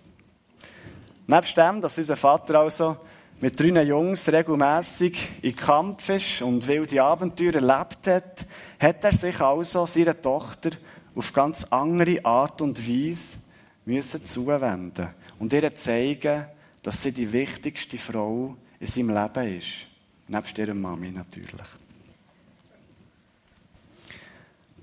Nebst 1.27 1.57
dem, 1.57 1.81
dass 1.81 1.97
unser 1.97 2.15
Vater 2.15 2.59
also 2.59 2.97
mit 3.39 3.59
drei 3.59 3.83
Jungs 3.83 4.27
regelmässig 4.27 5.17
in 5.41 5.55
Kampf 5.55 6.09
ist 6.09 6.41
und 6.41 6.67
wilde 6.67 7.03
Abenteuer 7.03 7.55
erlebt 7.55 8.07
hat, 8.07 8.45
hat 8.79 9.03
er 9.03 9.11
sich 9.11 9.39
also 9.39 9.85
seiner 9.85 10.19
Tochter 10.19 10.71
auf 11.15 11.33
ganz 11.33 11.63
andere 11.65 12.23
Art 12.25 12.61
und 12.61 12.79
Weise 12.87 13.37
müssen 13.85 14.25
zuwenden 14.25 15.09
und 15.39 15.53
ihr 15.53 15.73
zeigen, 15.75 16.45
dass 16.81 17.03
sie 17.03 17.11
die 17.11 17.31
wichtigste 17.31 17.97
Frau 17.97 18.55
in 18.79 18.87
seinem 18.87 19.09
Leben 19.09 19.57
ist. 19.57 19.87
Nebst 20.27 20.57
ihrer 20.57 20.73
Mami 20.73 21.11
natürlich. 21.11 21.67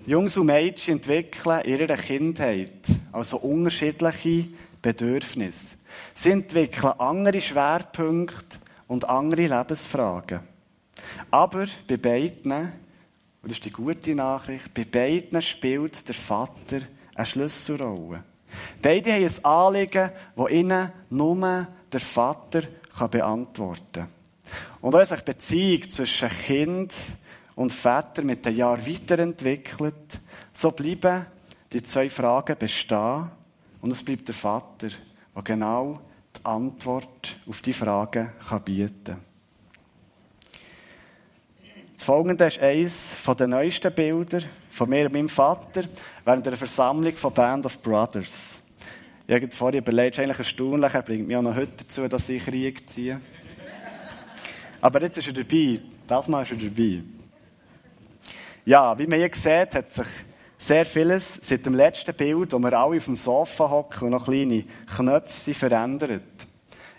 Jungs 0.07 0.37
und 0.37 0.47
Mädchen 0.47 0.97
entwickeln 0.97 1.63
in 1.63 1.81
ihrer 1.81 1.97
Kindheit 1.97 2.73
also 3.11 3.39
unterschiedliche 3.39 4.49
Bedürfnisse. 4.83 5.77
Sie 6.15 6.31
entwickeln 6.31 6.93
andere 6.99 7.41
Schwerpunkte 7.41 8.59
und 8.87 9.09
andere 9.09 9.47
Lebensfragen. 9.47 10.41
Aber 11.31 11.67
bei 11.89 11.97
beiden, 11.97 12.53
und 12.53 12.71
das 13.45 13.53
ist 13.53 13.65
die 13.65 13.71
gute 13.71 14.15
Nachricht, 14.15 14.75
bei 14.75 14.85
beiden 14.85 15.41
spielt 15.41 16.07
der 16.07 16.15
Vater 16.15 16.81
eine 17.15 17.27
Schlüsselrolle. 17.27 18.25
Beide 18.83 19.11
haben 19.11 19.25
ein 19.25 19.45
Anliegen, 19.45 20.11
das 20.37 20.51
ihnen 20.51 20.93
nur 21.09 21.67
der 21.91 22.01
Vater 22.01 22.63
beantworten 23.11 23.83
kann. 23.93 24.09
Und 24.83 24.95
auch 24.95 25.17
die 25.17 25.25
Beziehung 25.25 25.91
zwischen 25.91 26.29
Kind 26.29 26.93
und 26.93 27.24
Väter 27.69 28.23
mit 28.23 28.45
den 28.45 28.57
Jahren 28.57 28.87
weiterentwickelt, 28.87 30.21
so 30.53 30.71
bleiben 30.73 31.27
die 31.73 31.83
zwei 31.83 32.09
Fragen 32.09 32.57
bestehen 32.59 33.31
und 33.81 33.91
es 33.91 34.03
bleibt 34.03 34.29
der 34.29 34.35
Vater, 34.35 34.89
der 35.35 35.43
genau 35.43 36.01
die 36.37 36.45
Antwort 36.45 37.37
auf 37.47 37.63
die 37.63 37.73
Fragen 37.73 38.33
kann 38.49 38.63
bieten. 38.63 39.17
Das 41.95 42.05
folgende 42.05 42.47
ist 42.47 42.59
eines 42.61 43.17
der 43.39 43.47
neuesten 43.47 43.95
Bilder 43.95 44.41
von 44.71 44.91
mir 44.91 45.07
und 45.07 45.13
meinem 45.13 45.29
Vater 45.29 45.85
während 46.25 46.45
der 46.45 46.57
Versammlung 46.57 47.17
von 47.17 47.33
Band 47.33 47.67
of 47.67 47.81
Brothers. 47.81 48.59
Ich 49.27 49.35
habe 49.35 49.51
vorhin 49.51 49.81
überlegt, 49.81 50.19
eigentlich 50.19 50.39
erstaunlich, 50.39 50.93
er 50.93 51.03
bringt 51.03 51.27
mich 51.27 51.37
auch 51.37 51.43
noch 51.43 51.55
heute 51.55 51.73
dazu, 51.79 52.07
dass 52.07 52.29
ich 52.29 52.45
Krieg 52.45 52.91
ziehe. 52.91 53.21
Aber 54.81 55.01
jetzt 55.01 55.17
ist 55.17 55.29
er 55.29 55.33
dabei. 55.33 55.81
Das 56.07 56.29
Mal 56.29 56.43
ist 56.43 56.51
er 56.51 56.59
dabei. 56.59 57.03
Ja, 58.67 58.99
wie 58.99 59.07
man 59.07 59.19
hier 59.19 59.31
sieht, 59.31 59.75
hat 59.75 59.93
sich 59.93 60.07
sehr 60.57 60.87
vieles 60.87 61.39
seit 61.43 61.67
dem 61.67 61.75
letzten 61.75 62.15
Bild, 62.15 62.53
wo 62.55 62.59
wir 62.59 62.73
alle 62.73 62.97
auf 62.97 63.05
dem 63.05 63.15
Sofa 63.15 63.69
hocken 63.69 64.05
und 64.05 64.13
noch 64.13 64.25
kleine 64.25 64.65
Knöpfe 64.97 65.37
sind, 65.37 65.57
verändert. 65.57 66.23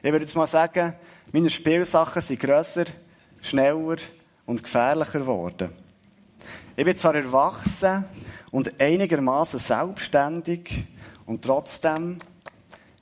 Ich 0.03 0.11
würde 0.11 0.25
jetzt 0.25 0.35
mal 0.35 0.45
sagen, 0.45 0.93
meine 1.31 1.49
Spielsachen 1.49 2.21
sind 2.21 2.39
grösser, 2.39 2.85
schneller 3.41 3.97
und 4.45 4.63
gefährlicher 4.63 5.19
geworden. 5.19 5.71
Ich 6.75 6.85
bin 6.85 6.95
zwar 6.95 7.15
erwachsen 7.15 8.05
und 8.51 8.79
einigermaßen 8.79 9.57
selbstständig 9.57 10.85
und 11.25 11.43
trotzdem 11.43 12.19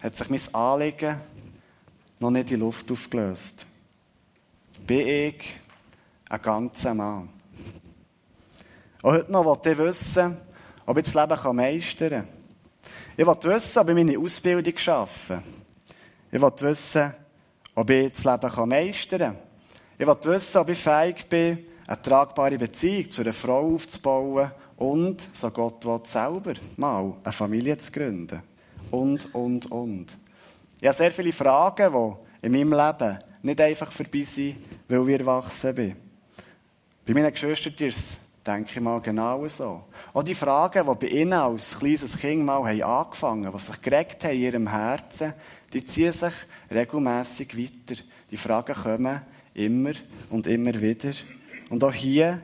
hat 0.02 0.16
sich 0.16 0.30
mein 0.30 0.56
Anliegen 0.56 1.20
noch 2.18 2.32
nicht 2.32 2.50
in 2.52 2.60
die 2.60 2.64
Luft 2.64 2.90
aufgelöst. 2.90 3.66
Bin 4.88 5.06
ich 5.06 5.60
ein 6.30 6.42
ganzer 6.42 6.94
Mann. 6.94 7.43
Und 9.04 9.12
heute 9.12 9.32
noch 9.34 9.44
wollte 9.44 9.72
ich 9.72 9.78
wissen, 9.78 10.38
ob 10.86 10.98
ich 10.98 11.04
das 11.04 11.14
Leben 11.14 11.56
meistern 11.58 12.10
kann. 12.10 12.28
Ich 13.18 13.26
wollte 13.26 13.50
wissen, 13.50 13.80
ob 13.80 13.90
ich 13.90 13.96
meine 13.96 14.18
Ausbildung 14.18 14.78
schaffe. 14.78 15.44
Ich 16.32 16.40
wollte 16.40 16.66
wissen, 16.66 17.14
ob 17.76 17.90
ich 17.90 18.14
das 18.14 18.24
Leben 18.24 18.70
meistern 18.70 19.20
kann. 19.20 19.38
Ich 20.00 20.08
wollte 20.08 20.30
wissen, 20.30 20.58
ob 20.58 20.70
ich 20.70 20.78
fähig 20.78 21.28
bin, 21.28 21.66
eine 21.86 22.02
tragbare 22.02 22.58
Beziehung 22.58 23.10
zu 23.10 23.24
einer 23.24 23.34
Frau 23.34 23.74
aufzubauen 23.74 24.52
und, 24.78 25.28
so 25.34 25.52
Gott 25.52 25.86
will, 25.86 26.00
selber 26.06 26.54
mal 26.78 27.14
eine 27.26 27.34
Familie 27.34 27.78
zu 27.78 27.92
gründen. 27.92 28.42
Und, 28.90 29.36
und, 29.36 29.70
und. 29.70 30.18
Ich 30.80 30.88
habe 30.88 30.96
sehr 30.96 31.12
viele 31.12 31.34
Fragen, 31.34 31.92
die 32.42 32.46
in 32.46 32.52
meinem 32.54 32.72
Leben 32.72 33.20
nicht 33.42 33.60
einfach 33.60 33.92
vorbei 33.92 34.24
sind, 34.24 34.56
weil 34.88 35.10
ich 35.10 35.20
erwachsen 35.20 35.76
bin. 35.76 35.96
Bei 37.06 37.14
meinen 37.14 37.34
Geschwistern 37.34 37.74
ist 37.74 37.98
es 37.98 38.23
denke 38.46 38.72
ich 38.72 38.80
mal 38.80 39.00
genau 39.02 39.48
so. 39.48 39.84
Auch 40.14 40.24
die 40.24 40.34
Fragen, 40.34 40.86
die 40.86 41.06
bei 41.06 41.08
ihnen 41.08 41.34
als 41.34 41.78
kleines 41.78 42.18
Kind 42.18 42.44
mal 42.44 42.64
haben 42.64 42.84
angefangen 42.84 43.46
haben, 43.46 43.58
die 43.58 43.64
sich 43.64 43.82
geregt 43.82 44.24
haben 44.24 44.34
in 44.34 44.42
ihrem 44.42 44.70
Herzen, 44.70 45.34
die 45.72 45.86
ziehen 45.86 46.12
sich 46.12 46.34
regelmässig 46.72 47.58
weiter. 47.58 48.02
Die 48.30 48.38
Fragen 48.38 48.76
kommen 48.76 49.22
immer 49.54 49.94
und 50.30 50.48
immer 50.48 50.74
wieder. 50.80 51.12
Und 51.70 51.84
auch 51.84 51.94
hier 51.94 52.42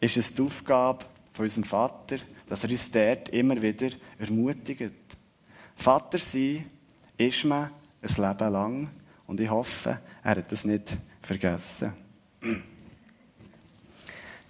ist 0.00 0.16
es 0.16 0.34
die 0.34 0.42
Aufgabe 0.42 1.04
von 1.32 1.44
unserem 1.44 1.64
Vater, 1.64 2.16
dass 2.48 2.64
er 2.64 2.70
uns 2.70 2.90
dort 2.90 3.28
immer 3.30 3.60
wieder 3.60 3.88
ermutigt. 4.18 4.92
Vater 5.74 6.18
sein 6.18 6.64
ist 7.16 7.44
man 7.44 7.70
ein 8.02 8.08
Leben 8.16 8.52
lang 8.52 8.90
und 9.26 9.40
ich 9.40 9.50
hoffe, 9.50 9.98
er 10.22 10.30
hat 10.36 10.52
das 10.52 10.64
nicht 10.64 10.96
vergessen. 11.22 11.92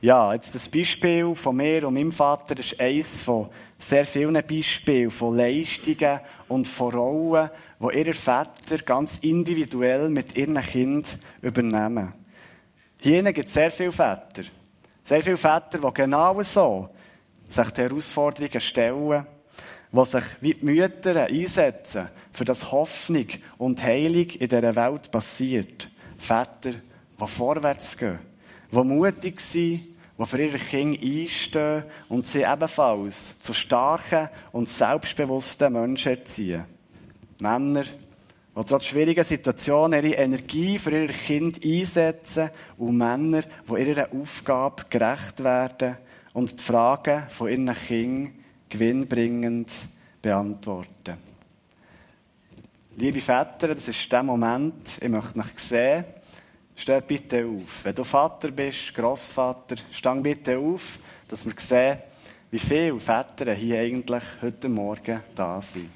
Ja, 0.07 0.33
jetzt 0.33 0.55
das 0.55 0.69
Beispiel 0.69 1.35
von 1.35 1.57
mir 1.57 1.85
und 1.85 1.95
meinem 1.95 2.13
Vater 2.13 2.57
ist 2.61 2.81
eines 2.81 3.23
von 3.23 3.49
sehr 3.77 4.07
vielen 4.07 4.41
Beispielen 4.41 5.11
von 5.11 5.37
Leistungen 5.37 6.21
und 6.47 6.69
von 6.69 6.95
Rollen, 6.95 7.51
die 7.81 7.99
ihre 7.99 8.13
Väter 8.13 8.79
ganz 8.85 9.19
individuell 9.19 10.09
mit 10.09 10.37
ihren 10.37 10.63
Kindern 10.63 11.11
übernehmen. 11.43 12.13
Hier 13.01 13.21
gibt 13.33 13.49
es 13.49 13.55
sehr 13.55 13.73
viele 13.73 13.91
Väter. 13.91 14.45
Sehr 15.05 15.25
viele 15.25 15.37
Väter, 15.37 15.79
die 15.79 15.93
genau 15.95 16.41
so 16.41 16.89
sich 17.51 17.71
die 17.71 17.81
Herausforderungen 17.81 18.61
stellen, 18.61 19.27
die 19.91 20.05
sich 20.05 20.25
wie 20.41 20.55
die 20.55 20.65
Mütter 20.67 21.25
einsetzen, 21.25 22.11
für 22.31 22.45
das 22.45 22.71
Hoffnung 22.71 23.27
und 23.59 23.83
Heilung 23.83 24.31
in 24.31 24.49
dieser 24.49 24.77
Welt 24.77 25.11
passiert. 25.11 25.91
Väter, 26.17 26.75
die 27.21 27.27
vorwärts 27.27 27.97
gehen 27.97 28.21
die 28.73 28.85
mutig 28.85 29.41
sind, 29.41 29.96
die 30.19 30.25
für 30.25 30.43
ihre 30.43 30.59
Kinder 30.59 31.03
einstehen 31.03 31.85
und 32.09 32.27
sie 32.27 32.43
ebenfalls 32.43 33.39
zu 33.41 33.53
starken 33.53 34.29
und 34.53 34.69
selbstbewussten 34.69 35.73
Menschen 35.73 36.13
erziehen. 36.13 36.65
Männer, 37.39 37.83
die 37.85 38.65
trotz 38.65 38.87
schwieriger 38.87 39.25
Situationen 39.25 40.05
ihre 40.05 40.15
Energie 40.15 40.79
für 40.79 40.91
ihre 40.91 41.13
Kinder 41.13 41.61
einsetzen 41.63 42.51
und 42.79 42.97
Männer, 42.97 43.43
die 43.43 43.83
ihrer 43.83 44.09
Aufgabe 44.13 44.85
gerecht 44.89 45.45
werden 45.45 45.97
und 46.33 46.59
die 46.59 46.65
Fragen 46.65 47.29
von 47.29 47.49
ihren 47.49 47.75
Kindern 47.75 48.33
gewinnbringend 48.69 49.69
beantworten. 50.23 51.19
Liebe 52.97 53.21
Väter, 53.21 53.75
das 53.75 53.89
ist 53.89 54.11
der 54.11 54.23
Moment, 54.23 54.99
ich 55.01 55.09
möchte 55.09 55.39
euch 55.39 55.59
sehen, 55.59 56.05
Steh 56.79 57.01
bitte 57.01 57.47
auf. 57.47 57.85
Wenn 57.85 57.95
du 57.95 58.05
Vater 58.05 58.51
bist, 58.51 58.95
Grossvater, 58.95 59.77
steh 59.91 60.21
bitte 60.21 60.59
auf, 60.59 60.99
dass 61.27 61.45
wir 61.47 61.55
sehen, 61.57 61.99
wie 62.51 62.59
viele 62.59 63.01
Väter 63.01 63.55
hier 63.55 63.81
eigentlich 63.81 64.23
heute 64.43 64.69
Morgen 64.69 65.23
da 65.35 65.61
sind. 65.61 65.91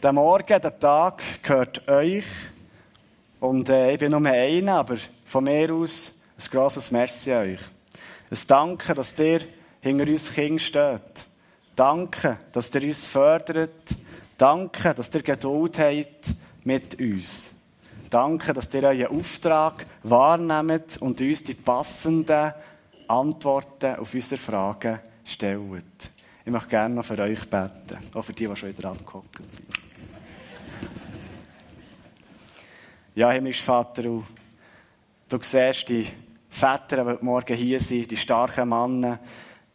Der 0.00 0.12
Morgen, 0.12 0.60
der 0.60 0.78
Tag 0.78 1.22
gehört 1.42 1.88
euch. 1.88 2.24
Und 3.40 3.68
äh, 3.70 3.92
ich 3.92 3.98
bin 3.98 4.12
nur 4.12 4.24
einer, 4.26 4.76
aber 4.76 4.96
von 5.24 5.44
mir 5.44 5.72
aus 5.74 6.17
grosses 6.50 6.90
Merci 6.90 7.32
an 7.32 7.48
euch. 7.48 7.60
Ein 8.30 8.38
Danke, 8.46 8.94
dass 8.94 9.18
ihr 9.18 9.40
hinter 9.80 10.06
uns 10.06 10.32
Kind 10.32 10.60
steht. 10.60 11.26
Danke, 11.74 12.38
dass 12.52 12.74
ihr 12.74 12.82
uns 12.82 13.06
fördert. 13.06 13.84
Danke, 14.36 14.94
dass 14.94 15.14
ihr 15.14 15.22
Geduld 15.22 15.78
habt 15.78 16.34
mit 16.64 16.98
uns. 17.00 17.50
Danke, 18.10 18.52
dass 18.52 18.72
ihr 18.72 18.82
euren 18.82 19.06
Auftrag 19.06 19.86
wahrnehmt 20.02 20.96
und 21.00 21.20
uns 21.20 21.44
die 21.44 21.54
passenden 21.54 22.52
Antworten 23.06 23.96
auf 23.96 24.14
unsere 24.14 24.40
Fragen 24.40 24.98
stellt. 25.24 26.10
Ich 26.44 26.52
möchte 26.52 26.68
gerne 26.68 26.94
noch 26.94 27.04
für 27.04 27.18
euch 27.18 27.48
beten, 27.48 27.98
auch 28.14 28.22
für 28.22 28.32
die, 28.32 28.46
die 28.46 28.56
schon 28.56 28.76
wieder 28.76 28.90
abgehockt 28.90 29.36
sind. 29.36 29.68
Ja, 33.14 33.30
himmlischer 33.30 33.64
Vater, 33.64 34.02
du 34.02 34.24
siehst 35.42 35.88
die 35.88 36.06
Väter, 36.48 36.96
die 36.96 37.10
heute 37.10 37.24
Morgen 37.24 37.56
hier 37.56 37.80
sind, 37.80 38.10
die 38.10 38.16
starken 38.16 38.68
Männer, 38.68 39.18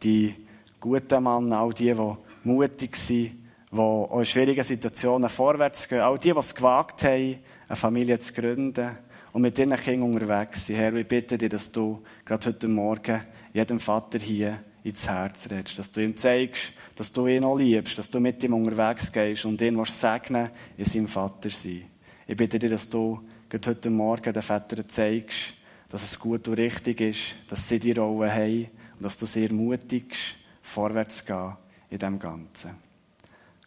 die 0.02 0.34
guten 0.80 1.22
Männer, 1.22 1.60
all 1.60 1.72
die, 1.72 1.94
die 1.94 2.16
mutig 2.44 2.96
sind, 2.96 3.32
die 3.72 3.78
auch 3.78 4.18
in 4.18 4.24
schwierigen 4.26 4.64
Situationen 4.64 5.28
vorwärts 5.28 5.88
gehen, 5.88 6.00
all 6.00 6.18
die, 6.18 6.32
die 6.32 6.38
es 6.38 6.54
gewagt 6.54 7.02
haben, 7.04 7.38
eine 7.68 7.76
Familie 7.76 8.18
zu 8.18 8.32
gründen 8.32 8.98
und 9.32 9.42
mit 9.42 9.58
ihren 9.58 9.76
Kindern 9.76 10.12
unterwegs 10.12 10.66
sind. 10.66 10.76
Herr, 10.76 10.94
ich 10.94 11.08
bitte 11.08 11.38
dich, 11.38 11.48
dass 11.48 11.72
du 11.72 12.02
gerade 12.24 12.48
heute 12.48 12.68
Morgen 12.68 13.22
jedem 13.52 13.80
Vater 13.80 14.18
hier 14.18 14.60
ins 14.84 15.08
Herz 15.08 15.48
redest, 15.50 15.78
dass 15.78 15.90
du 15.90 16.02
ihm 16.02 16.16
zeigst, 16.16 16.72
dass 16.94 17.10
du 17.10 17.26
ihn 17.26 17.42
auch 17.42 17.56
liebst, 17.56 17.96
dass 17.98 18.10
du 18.10 18.20
mit 18.20 18.44
ihm 18.44 18.52
unterwegs 18.52 19.10
gehst 19.10 19.44
und 19.46 19.60
ihn 19.62 19.82
segnen 19.86 20.50
in 20.76 20.84
seinem 20.84 21.08
Vater 21.08 21.50
sein. 21.50 21.84
Ich 22.26 22.36
bitte 22.36 22.58
dich, 22.58 22.70
dass 22.70 22.88
du 22.88 23.20
gerade 23.48 23.70
heute 23.70 23.90
Morgen 23.90 24.32
den 24.32 24.42
Vätern 24.42 24.88
zeigst, 24.88 25.54
dass 25.94 26.02
es 26.02 26.18
gut 26.18 26.48
und 26.48 26.54
richtig 26.54 27.00
ist, 27.00 27.36
dass 27.48 27.68
sie 27.68 27.78
die 27.78 27.92
Rolle 27.92 28.28
haben 28.28 28.68
und 28.96 29.04
dass 29.04 29.16
du 29.16 29.26
sie 29.26 29.44
ermutigst, 29.44 30.34
vorwärts 30.60 31.18
zu 31.18 31.24
gehen 31.24 31.52
in 31.88 31.98
dem 32.00 32.18
Ganzen. 32.18 32.72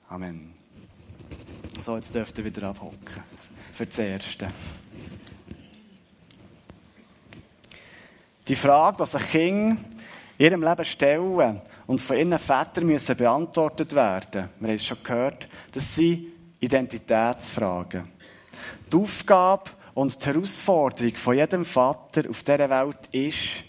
Amen. 0.10 0.54
So, 1.82 1.96
jetzt 1.96 2.13
dürft 2.13 2.38
ihr 2.38 2.44
wieder 2.44 2.68
abhocken. 2.68 3.24
Für 3.72 3.86
das 3.86 3.98
Erste. 3.98 4.50
Die 8.46 8.56
Frage, 8.58 8.98
die 8.98 9.10
sich 9.10 9.32
Kinder 9.32 9.82
in 10.38 10.46
ihrem 10.46 10.63
Leben 10.63 10.84
stellen 10.84 11.62
und 11.86 12.02
von 12.02 12.18
ihren 12.18 12.38
Vätern 12.38 12.88
müssen 12.88 13.16
beantwortet 13.16 13.96
werden, 13.96 14.50
wir 14.60 14.68
haben 14.68 14.76
es 14.76 14.86
schon 14.86 15.02
gehört, 15.02 15.48
das 15.72 15.96
sind 15.96 16.26
Identitätsfragen. 16.60 18.10
Die 18.92 18.98
Aufgabe 18.98 19.77
und 19.98 20.24
die 20.24 20.28
Herausforderung 20.28 21.16
von 21.16 21.36
jedem 21.36 21.66
Vater 21.66 22.30
auf 22.30 22.44
dieser 22.44 22.70
Welt 22.70 23.10
ist, 23.14 23.64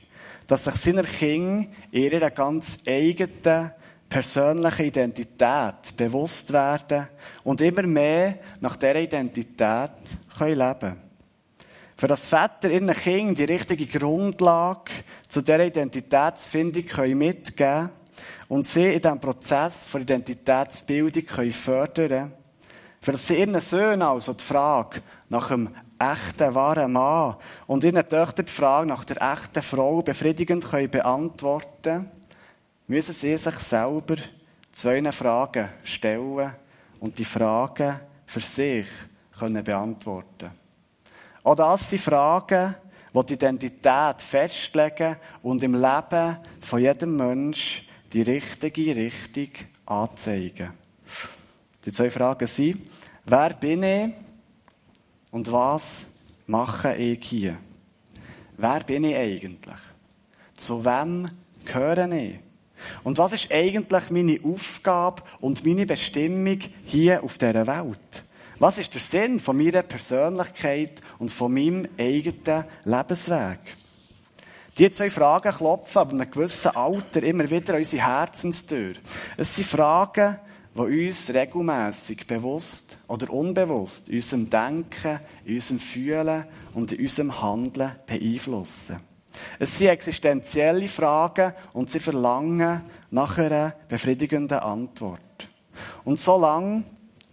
dass 0.46 0.64
sich 0.64 0.74
seine 0.74 1.02
Kinder 1.02 1.66
in 1.90 2.02
ihrer 2.02 2.30
ganz 2.30 2.76
eigenen 2.86 3.72
persönlichen 4.10 4.84
Identität 4.84 5.96
bewusst 5.96 6.52
werden 6.52 7.08
und 7.44 7.62
immer 7.62 7.84
mehr 7.84 8.40
nach 8.60 8.76
dieser 8.76 8.96
Identität 8.96 9.90
leben 10.38 10.78
können. 10.78 11.02
Für 11.96 12.08
das 12.08 12.28
Väter 12.28 12.70
ihren 12.72 12.90
Kindern 12.90 13.34
die 13.34 13.44
richtige 13.44 13.86
Grundlage 13.86 14.92
zu 15.30 15.40
dieser 15.40 15.64
Identitätsfindung 15.64 16.84
können 16.84 17.16
mitgeben 17.16 17.88
und 18.48 18.68
sie 18.68 18.84
in 18.84 19.00
diesem 19.00 19.18
Prozess 19.18 19.90
der 19.94 20.02
Identitätsbildung 20.02 21.24
können 21.24 21.52
fördern 21.52 22.32
Für 23.00 23.34
ihren 23.34 23.60
Söhnen 23.60 24.02
also 24.02 24.32
die 24.32 24.44
Frage 24.44 25.02
nach 25.28 25.50
einem 25.50 25.74
echten, 25.98 26.54
wahren 26.54 26.92
Mann. 26.92 27.36
Und 27.66 27.84
ihren 27.84 28.06
Töchtern 28.08 28.46
die 28.46 28.52
Frage 28.52 28.86
nach 28.86 29.04
der 29.04 29.20
echten 29.20 29.62
Frau 29.62 30.02
befriedigend 30.02 30.68
können 30.68 30.90
beantworten. 30.90 32.10
Müssen 32.86 33.12
sie 33.12 33.36
sich 33.36 33.58
selber 33.58 34.16
zwei 34.72 35.12
Fragen 35.12 35.68
stellen 35.84 36.54
und 37.00 37.18
die 37.18 37.24
Fragen 37.24 38.00
für 38.26 38.40
sich 38.40 38.86
können 39.38 39.62
beantworten? 39.62 40.50
Auch 41.44 41.54
das 41.54 41.88
sind 41.88 42.00
Fragen, 42.00 42.74
die 43.14 43.26
die 43.26 43.34
Identität 43.34 44.20
festlegen 44.20 45.16
und 45.42 45.62
im 45.62 45.74
Leben 45.74 46.38
von 46.60 46.80
jedem 46.80 47.16
Mensch 47.16 47.86
die 48.12 48.22
richtige 48.22 48.94
Richtung 48.94 49.50
anzeigen. 49.86 50.72
Die 51.88 51.94
zwei 51.94 52.10
Fragen 52.10 52.46
sind, 52.46 52.82
wer 53.24 53.54
bin 53.54 53.82
ich 53.82 54.10
und 55.30 55.50
was 55.50 56.04
mache 56.46 56.94
ich 56.94 57.24
hier? 57.24 57.56
Wer 58.58 58.80
bin 58.80 59.04
ich 59.04 59.16
eigentlich? 59.16 59.80
Zu 60.54 60.84
wem 60.84 61.30
gehöre 61.64 62.12
ich? 62.12 62.40
Und 63.04 63.16
was 63.16 63.32
ist 63.32 63.50
eigentlich 63.50 64.10
meine 64.10 64.38
Aufgabe 64.44 65.22
und 65.40 65.64
meine 65.64 65.86
Bestimmung 65.86 66.58
hier 66.84 67.24
auf 67.24 67.38
dieser 67.38 67.66
Welt? 67.66 68.24
Was 68.58 68.76
ist 68.76 68.92
der 68.92 69.00
Sinn 69.00 69.40
von 69.40 69.56
meiner 69.56 69.80
Persönlichkeit 69.80 71.00
und 71.18 71.30
von 71.30 71.54
meinem 71.54 71.88
eigenen 71.96 72.64
Lebensweg? 72.84 73.60
Die 74.76 74.92
zwei 74.92 75.08
Fragen 75.08 75.54
klopfen 75.54 76.02
ab 76.02 76.12
einem 76.12 76.30
gewissen 76.30 76.76
Alter 76.76 77.22
immer 77.22 77.50
wieder 77.50 77.72
an 77.72 77.78
unsere 77.78 78.06
Herzenstür. 78.06 78.92
Es 79.38 79.56
sind 79.56 79.66
Fragen, 79.66 80.36
die 80.78 81.08
uns 81.08 81.32
regelmäßig 81.32 82.26
bewusst 82.26 82.98
oder 83.08 83.30
unbewusst 83.32 84.08
in 84.08 84.16
unserem 84.16 84.50
Denken, 84.50 85.20
in 85.44 85.54
unserem 85.56 85.78
Fühlen 85.78 86.44
und 86.74 86.92
in 86.92 87.00
unserem 87.00 87.42
Handeln 87.42 87.96
beeinflussen. 88.06 88.96
Es 89.58 89.76
sind 89.76 89.88
existenzielle 89.88 90.88
Fragen 90.88 91.52
und 91.72 91.90
sie 91.90 92.00
verlangen 92.00 92.82
nach 93.10 93.38
einer 93.38 93.74
befriedigenden 93.88 94.58
Antwort. 94.58 95.20
Und 96.04 96.18
solange, 96.18 96.84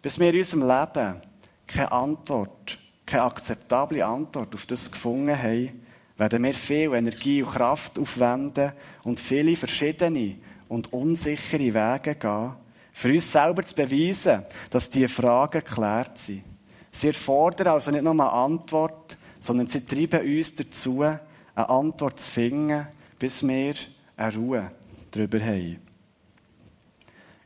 bis 0.01 0.19
wir 0.19 0.31
in 0.31 0.38
unserem 0.38 0.67
Leben 0.67 1.21
keine 1.67 1.91
Antwort, 1.91 2.77
keine 3.05 3.23
akzeptable 3.23 4.05
Antwort 4.05 4.53
auf 4.53 4.65
das 4.65 4.91
gefunden 4.91 5.38
haben, 5.38 5.81
werden 6.17 6.43
wir 6.43 6.53
viel 6.53 6.93
Energie 6.93 7.43
und 7.43 7.51
Kraft 7.51 7.99
aufwenden 7.99 8.71
und 9.03 9.19
viele 9.19 9.55
verschiedene 9.55 10.36
und 10.67 10.93
unsichere 10.93 11.73
Wege 11.73 12.15
gehen, 12.15 12.51
für 12.95 13.10
uns 13.10 13.29
selber 13.29 13.62
zu 13.62 13.75
beweisen, 13.75 14.45
dass 14.69 14.89
diese 14.89 15.10
Fragen 15.10 15.60
geklärt 15.60 16.17
sind. 16.17 16.45
Sie 16.93 17.08
erfordern 17.08 17.67
also 17.67 17.91
nicht 17.91 18.05
nur 18.05 18.13
eine 18.13 18.31
Antwort, 18.31 19.17
sondern 19.41 19.67
sie 19.67 19.86
treiben 19.86 20.21
uns 20.21 20.55
dazu, 20.55 21.01
eine 21.01 21.19
Antwort 21.55 22.21
zu 22.21 22.31
finden, 22.31 22.88
bis 23.19 23.45
wir 23.45 23.73
eine 24.15 24.34
Ruhe 24.34 24.71
darüber 25.12 25.41
haben. 25.41 25.81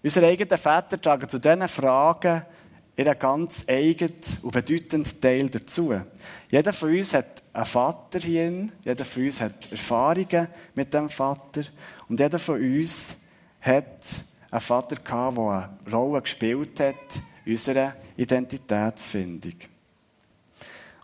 Unsere 0.03 0.27
eigenen 0.27 0.59
Väter 0.59 1.01
tragen 1.01 1.27
zu 1.27 1.39
diesen 1.39 1.67
Fragen 1.67 2.43
ihren 2.95 3.17
ganz 3.17 3.65
eigenen 3.67 4.13
und 4.43 4.51
bedeutenden 4.51 5.19
Teil 5.19 5.49
dazu. 5.49 5.99
Jeder 6.51 6.73
von 6.73 6.95
uns 6.95 7.15
hat 7.15 7.41
einen 7.53 7.65
Vater 7.65 8.19
hier, 8.19 8.69
jeder 8.85 9.03
von 9.03 9.23
uns 9.23 9.41
hat 9.41 9.71
Erfahrungen 9.71 10.47
mit 10.75 10.93
dem 10.93 11.09
Vater 11.09 11.63
und 12.07 12.19
jeder 12.19 12.37
von 12.37 12.61
uns 12.61 13.17
hat 13.61 14.03
einen 14.51 14.61
Vater 14.61 14.95
gehabt, 14.95 15.37
der 15.37 15.69
eine 15.85 15.95
Rolle 15.95 16.21
gespielt 16.21 16.79
hat 16.79 16.95
in 17.45 17.51
unserer 17.53 17.95
Identitätsfindung. 18.17 19.53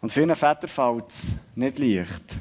Und 0.01 0.11
vielen 0.11 0.35
Vätern 0.35 0.69
fällt 0.69 1.09
es 1.09 1.27
nicht 1.55 1.79
leicht, 1.79 2.39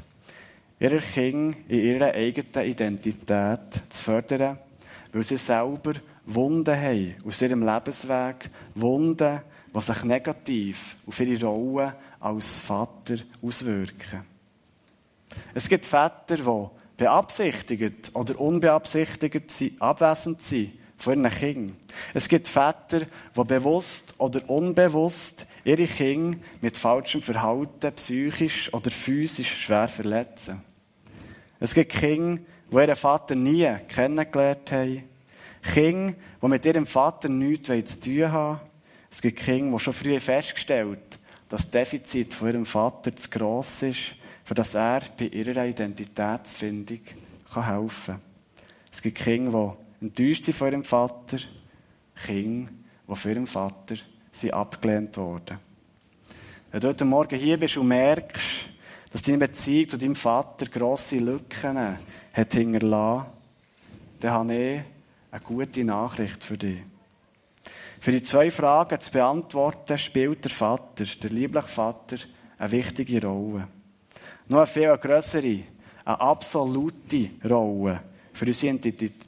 ihre 0.79 0.99
Kinder 0.99 1.57
in 1.67 1.79
ihrer 1.79 2.13
eigenen 2.13 2.69
Identität 2.69 3.59
zu 3.89 4.03
fördern, 4.03 4.59
weil 5.11 5.23
sie 5.23 5.37
selber 5.37 5.93
Wunden 6.25 6.75
haben 6.75 7.15
aus 7.25 7.41
ihrem 7.41 7.63
Lebensweg, 7.63 8.49
Wunden, 8.73 9.41
die 9.73 9.81
sich 9.81 10.03
negativ 10.03 10.95
auf 11.05 11.19
ihre 11.19 11.45
Rolle 11.45 11.95
als 12.19 12.59
Vater 12.59 13.17
auswirken. 13.41 14.25
Es 15.53 15.69
gibt 15.69 15.85
Väter, 15.85 16.37
die 16.37 16.67
beabsichtigt 16.97 18.11
oder 18.13 18.39
unbeabsichtigt 18.39 19.51
abwesend 19.79 20.41
sind 20.41 20.84
von 20.97 21.23
ihren 21.23 21.31
Kindern. 21.31 21.77
Es 22.13 22.27
gibt 22.27 22.47
Väter, 22.47 23.01
die 23.35 23.43
bewusst 23.43 24.15
oder 24.17 24.49
unbewusst 24.49 25.45
ihre 25.63 25.87
Kinder 25.87 26.37
mit 26.61 26.77
falschem 26.77 27.21
Verhalten 27.21 27.93
psychisch 27.93 28.73
oder 28.73 28.91
physisch 28.91 29.63
schwer 29.63 29.87
verletzen. 29.87 30.61
Es 31.59 31.73
gibt 31.73 31.91
Kinder, 31.91 32.41
die 32.71 32.75
ihren 32.75 32.95
Vater 32.95 33.35
nie 33.35 33.69
kennengelernt 33.87 34.71
haben. 34.71 35.03
Kinder, 35.61 36.13
die 36.41 36.47
mit 36.47 36.65
ihrem 36.65 36.85
Vater 36.85 37.29
nichts 37.29 37.99
zu 37.99 37.99
tun 37.99 38.31
haben. 38.31 38.59
Es 39.09 39.21
gibt 39.21 39.39
Kinder, 39.39 39.77
die 39.77 39.83
schon 39.83 39.93
früh 39.93 40.19
festgestellt 40.19 41.19
dass 41.49 41.69
das 41.69 41.71
Defizit 41.71 42.33
von 42.33 42.47
ihrem 42.49 42.65
Vater 42.65 43.15
zu 43.15 43.29
gross 43.29 43.83
ist, 43.83 44.15
für 44.43 44.53
das 44.53 44.73
er 44.73 45.01
bei 45.17 45.25
ihrer 45.25 45.65
Identitätsfindung 45.65 46.99
helfen 47.53 48.05
kann. 48.05 48.21
Es 48.91 49.01
gibt 49.01 49.17
Kinder, 49.17 49.77
die 49.79 49.84
enttäuscht 50.05 50.45
sind 50.45 50.55
von 50.55 50.71
ihrem 50.71 50.83
Vater. 50.83 51.37
Kinder, 52.25 52.71
die 53.07 53.15
von 53.15 53.31
ihrem 53.31 53.47
Vater 53.47 53.95
sind 54.31 54.53
abgelehnt 54.53 55.17
wurden. 55.17 55.57
Wenn 56.71 56.81
du 56.81 56.87
heute 56.89 57.05
Morgen 57.05 57.39
hier 57.39 57.57
bist 57.57 57.77
und 57.77 57.87
merkst, 57.87 58.69
dass 59.11 59.21
deine 59.21 59.39
Beziehung 59.39 59.89
zu 59.89 59.97
deinem 59.97 60.15
Vater 60.15 60.67
grosse 60.67 61.17
Lücken 61.17 61.97
hat 62.33 62.53
hinterlassen, 62.53 63.25
dann 64.19 64.31
habe 64.31 64.55
ich 64.55 64.81
eine 65.31 65.41
gute 65.43 65.83
Nachricht 65.83 66.43
für 66.43 66.57
dich. 66.57 66.79
Für 67.99 68.11
die 68.11 68.21
zwei 68.21 68.51
Fragen 68.51 68.99
zu 68.99 69.11
beantworten, 69.11 69.97
spielt 69.97 70.43
der 70.43 70.51
Vater, 70.51 71.05
der 71.05 71.29
liebliche 71.31 71.67
Vater, 71.67 72.17
eine 72.57 72.71
wichtige 72.71 73.25
Rolle. 73.25 73.67
Noch 74.47 74.59
eine 74.59 74.67
viel 74.67 74.97
größere, 74.97 75.63
eine 76.05 76.21
absolute 76.21 77.29
Rolle 77.49 78.01
für 78.35 78.45
unsere 78.45 78.77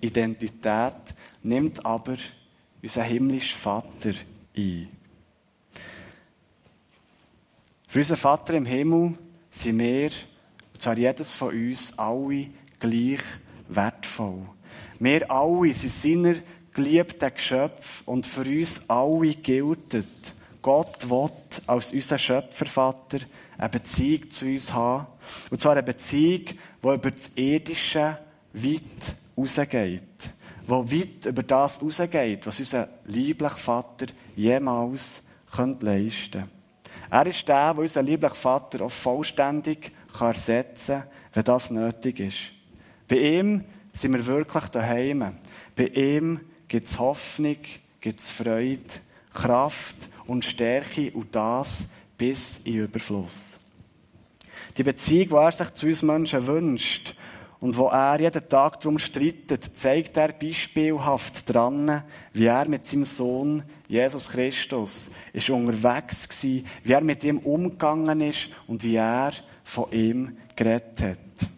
Identität 0.02 0.94
nimmt 1.42 1.86
aber 1.86 2.18
unser 2.82 3.04
himmlischer 3.04 3.58
Vater 3.58 4.14
ein. 4.56 4.90
Für 7.88 8.00
unseren 8.00 8.18
Vater 8.18 8.54
im 8.56 8.66
Himmel 8.66 9.14
sind 9.50 9.80
wir, 9.80 10.12
und 10.74 10.82
zwar 10.82 10.98
jedes 10.98 11.34
von 11.34 11.56
uns, 11.56 11.98
alle 11.98 12.48
gleich 12.82 13.22
wertvoll. 13.70 14.42
Wir 15.00 15.32
alle 15.32 15.72
sind 15.72 15.94
seiner 15.94 16.36
geliebten 16.74 17.34
Geschöpfe 17.34 18.04
und 18.06 18.26
für 18.26 18.42
uns 18.42 18.90
alle 18.90 19.36
gilt, 19.36 20.04
Gott 20.62 21.10
will 21.10 21.30
als 21.66 21.94
unser 21.94 22.18
Schöpfervater 22.18 23.20
eine 23.58 23.70
Beziehung 23.70 24.30
zu 24.32 24.48
uns 24.48 24.74
haben. 24.74 25.08
Und 25.50 25.62
zwar 25.62 25.72
eine 25.72 25.84
Beziehung, 25.84 26.44
die 26.84 26.88
über 26.88 27.12
das 27.12 27.30
Irdische 27.36 28.18
weit 28.64 29.16
rausgeht. 29.38 30.02
Die 30.68 30.70
weit 30.70 31.26
über 31.26 31.44
das 31.44 31.82
rausgeht, 31.82 32.46
was 32.46 32.60
unser 32.60 32.90
lieblicher 33.06 33.58
Vater 33.58 34.08
jemals 34.36 35.22
leisten 35.56 36.32
könnte. 36.32 36.48
Er 37.10 37.26
ist 37.26 37.48
der, 37.48 37.74
der 37.74 37.82
unseren 37.82 38.06
lieblichen 38.06 38.36
Vater 38.36 38.84
auch 38.84 38.92
vollständig 38.92 39.92
ersetzen 40.20 41.00
kann, 41.00 41.10
wenn 41.34 41.44
das 41.44 41.72
nötig 41.72 42.20
ist. 42.20 42.38
Bei 43.08 43.18
ihm 43.18 43.64
sind 43.94 44.14
wir 44.14 44.26
wirklich 44.26 44.66
daheim. 44.66 45.38
Bei 45.76 45.88
ihm 45.88 46.42
gibt 46.68 46.88
es 46.88 47.00
Hoffnung, 47.00 47.58
gibt 48.02 48.20
es 48.20 48.32
Freude, 48.32 48.82
Kraft 49.34 49.96
und 50.26 50.44
Stärke 50.44 51.12
und 51.14 51.34
das 51.34 51.86
bis 52.18 52.60
in 52.64 52.76
Überfluss. 52.76 53.58
Die 54.78 54.84
Beziehung, 54.84 55.30
die 55.30 55.36
er 55.36 55.52
sich 55.52 55.74
zu 55.76 55.88
uns 55.88 56.02
Menschen 56.02 56.46
wünscht 56.46 57.16
und 57.60 57.78
wo 57.78 57.88
er 57.88 58.20
jeden 58.20 58.48
Tag 58.48 58.80
darum 58.80 59.00
streitet, 59.00 59.76
zeigt 59.76 60.16
er 60.18 60.32
beispielhaft 60.32 61.52
dran, 61.52 62.04
wie 62.34 62.46
er 62.46 62.68
mit 62.68 62.86
seinem 62.86 63.06
Sohn 63.06 63.64
Jesus 63.88 64.30
Christus 64.30 65.10
ist 65.34 65.50
unterwegs 65.50 66.28
war, 66.30 66.62
wie 66.84 66.94
er 66.94 67.02
mit 67.02 67.24
ihm 67.24 67.40
umgegangen 67.40 68.22
ist 68.22 68.50
und 68.68 68.84
wie 68.84 68.96
er 68.96 69.32
von 69.64 69.92
ihm 69.92 70.38
geredet 70.56 71.02
hat. 71.02 71.50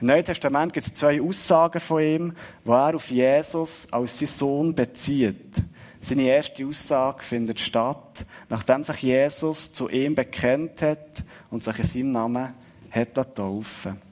Im 0.00 0.06
Neuen 0.06 0.24
Testament 0.24 0.72
gibt 0.72 0.86
es 0.86 0.94
zwei 0.94 1.20
Aussagen 1.20 1.80
von 1.80 2.02
ihm, 2.02 2.32
wo 2.64 2.72
er 2.72 2.94
auf 2.94 3.10
Jesus 3.10 3.88
als 3.90 4.18
seinen 4.18 4.28
Sohn 4.28 4.74
bezieht. 4.74 5.62
Seine 6.00 6.22
erste 6.24 6.66
Aussage 6.66 7.22
findet 7.22 7.60
statt, 7.60 8.24
nachdem 8.48 8.82
sich 8.82 9.02
Jesus 9.02 9.72
zu 9.72 9.88
ihm 9.88 10.14
bekennt 10.14 10.82
hat 10.82 11.22
und 11.50 11.62
sich 11.62 11.78
in 11.78 11.84
seinem 11.84 12.12
Namen 12.12 12.54
hat 12.90 13.36
taufen 13.36 14.11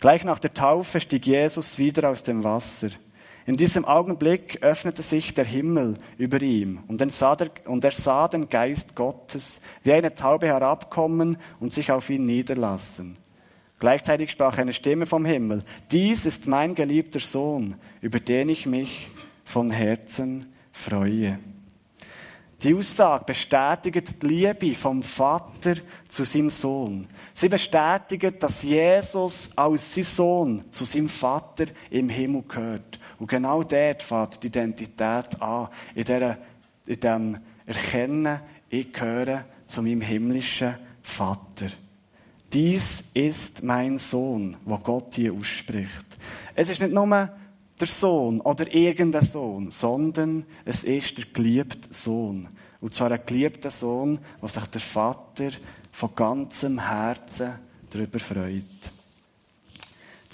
Gleich 0.00 0.24
nach 0.24 0.38
der 0.38 0.54
Taufe 0.54 1.00
stieg 1.00 1.26
Jesus 1.26 1.78
wieder 1.78 2.10
aus 2.10 2.22
dem 2.22 2.44
Wasser. 2.44 2.88
In 3.46 3.56
diesem 3.56 3.84
Augenblick 3.84 4.62
öffnete 4.62 5.02
sich 5.02 5.32
der 5.34 5.46
Himmel 5.46 5.96
über 6.18 6.40
ihm 6.42 6.80
und, 6.86 7.00
er 7.00 7.10
sah 7.10 8.28
den 8.28 8.48
Geist 8.48 8.94
Gottes 8.94 9.60
wie 9.82 9.92
eine 9.92 10.12
Taube 10.12 10.46
herabkommen 10.46 11.38
und 11.58 11.72
sich 11.72 11.90
auf 11.90 12.10
ihn 12.10 12.24
niederlassen. 12.24 13.16
Gleichzeitig 13.80 14.32
sprach 14.32 14.58
eine 14.58 14.72
Stimme 14.72 15.06
vom 15.06 15.24
Himmel, 15.24 15.64
dies 15.90 16.26
ist 16.26 16.46
mein 16.46 16.74
geliebter 16.74 17.20
Sohn, 17.20 17.76
über 18.00 18.20
den 18.20 18.50
ich 18.50 18.66
mich 18.66 19.10
von 19.44 19.70
Herzen 19.70 20.52
freue. 20.72 21.38
Die 22.62 22.74
Aussage 22.74 23.24
bestätigt 23.24 24.20
die 24.20 24.26
Liebe 24.26 24.74
vom 24.74 25.00
Vater 25.00 25.76
zu 26.08 26.24
seinem 26.24 26.50
Sohn. 26.50 27.06
Sie 27.32 27.48
bestätigt, 27.48 28.42
dass 28.42 28.64
Jesus 28.64 29.48
als 29.54 29.94
sein 29.94 30.02
Sohn 30.04 30.64
zu 30.72 30.84
seinem 30.84 31.08
Vater 31.08 31.66
im 31.88 32.08
Himmel 32.08 32.42
gehört. 32.48 32.98
Und 33.20 33.28
genau 33.28 33.62
dort 33.62 34.02
fängt 34.02 34.42
die 34.42 34.48
Identität 34.48 35.40
an. 35.40 35.68
In, 35.94 36.04
dieser, 36.04 36.38
in 36.86 37.00
dem 37.00 37.38
Erkennen, 37.64 38.40
ich 38.68 38.92
gehöre 38.92 39.44
zu 39.68 39.80
meinem 39.80 40.00
himmlischen 40.00 40.74
Vater. 41.00 41.68
Dies 42.52 43.04
ist 43.14 43.62
mein 43.62 43.98
Sohn, 43.98 44.56
wo 44.64 44.78
Gott 44.78 45.14
hier 45.14 45.32
ausspricht. 45.32 46.06
Es 46.56 46.68
ist 46.68 46.80
nicht 46.80 46.92
nur 46.92 47.28
der 47.80 47.88
Sohn 47.88 48.40
oder 48.40 48.72
irgendein 48.72 49.24
Sohn, 49.24 49.70
sondern 49.70 50.44
es 50.64 50.84
ist 50.84 51.18
der 51.18 51.26
geliebte 51.32 51.92
Sohn. 51.92 52.48
Und 52.80 52.94
zwar 52.94 53.10
ein 53.10 53.20
geliebter 53.24 53.70
Sohn, 53.70 54.18
wo 54.40 54.48
sich 54.48 54.64
der 54.66 54.80
Vater 54.80 55.50
von 55.92 56.14
ganzem 56.14 56.78
Herzen 56.78 57.54
darüber 57.90 58.18
freut. 58.18 58.64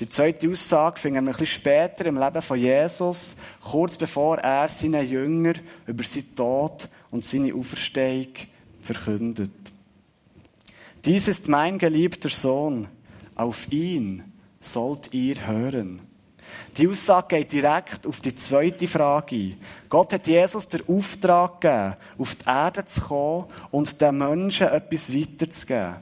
Die 0.01 0.09
zweite 0.09 0.51
Aussage 0.51 1.05
wir 1.05 1.15
ein 1.17 1.25
bisschen 1.27 1.47
später 1.47 2.07
im 2.07 2.19
Leben 2.19 2.43
von 2.43 2.59
Jesus, 2.59 3.37
kurz 3.61 3.97
bevor 3.97 4.39
er 4.39 4.69
seinen 4.69 5.09
Jünger 5.09 5.55
über 5.87 6.03
seinen 6.03 6.35
Tod 6.35 6.89
und 7.13 7.25
seine 7.25 7.55
Auferstehung 7.55 8.33
verkündet. 8.83 9.53
Dies 11.05 11.29
ist 11.29 11.49
mein 11.49 11.79
geliebter 11.79 12.29
Sohn, 12.29 12.89
auf 13.37 13.71
ihn 13.71 14.25
sollt 14.61 15.15
ihr 15.15 15.47
hören. 15.47 16.01
Die 16.77 16.89
Aussage 16.89 17.37
geht 17.37 17.53
direkt 17.53 18.07
auf 18.07 18.21
die 18.21 18.35
zweite 18.35 18.87
Frage 18.89 19.37
ein. 19.37 19.61
Gott 19.89 20.13
hat 20.13 20.27
Jesus 20.27 20.69
den 20.69 20.83
Auftrag 20.89 21.61
gegeben, 21.61 21.97
auf 22.19 22.35
die 22.35 22.49
Erde 22.49 22.85
zu 22.85 23.01
kommen 23.01 23.45
und 23.71 24.01
den 24.01 24.19
Menschen 24.19 24.69
etwas 24.69 25.15
weiterzugeben. 25.15 25.97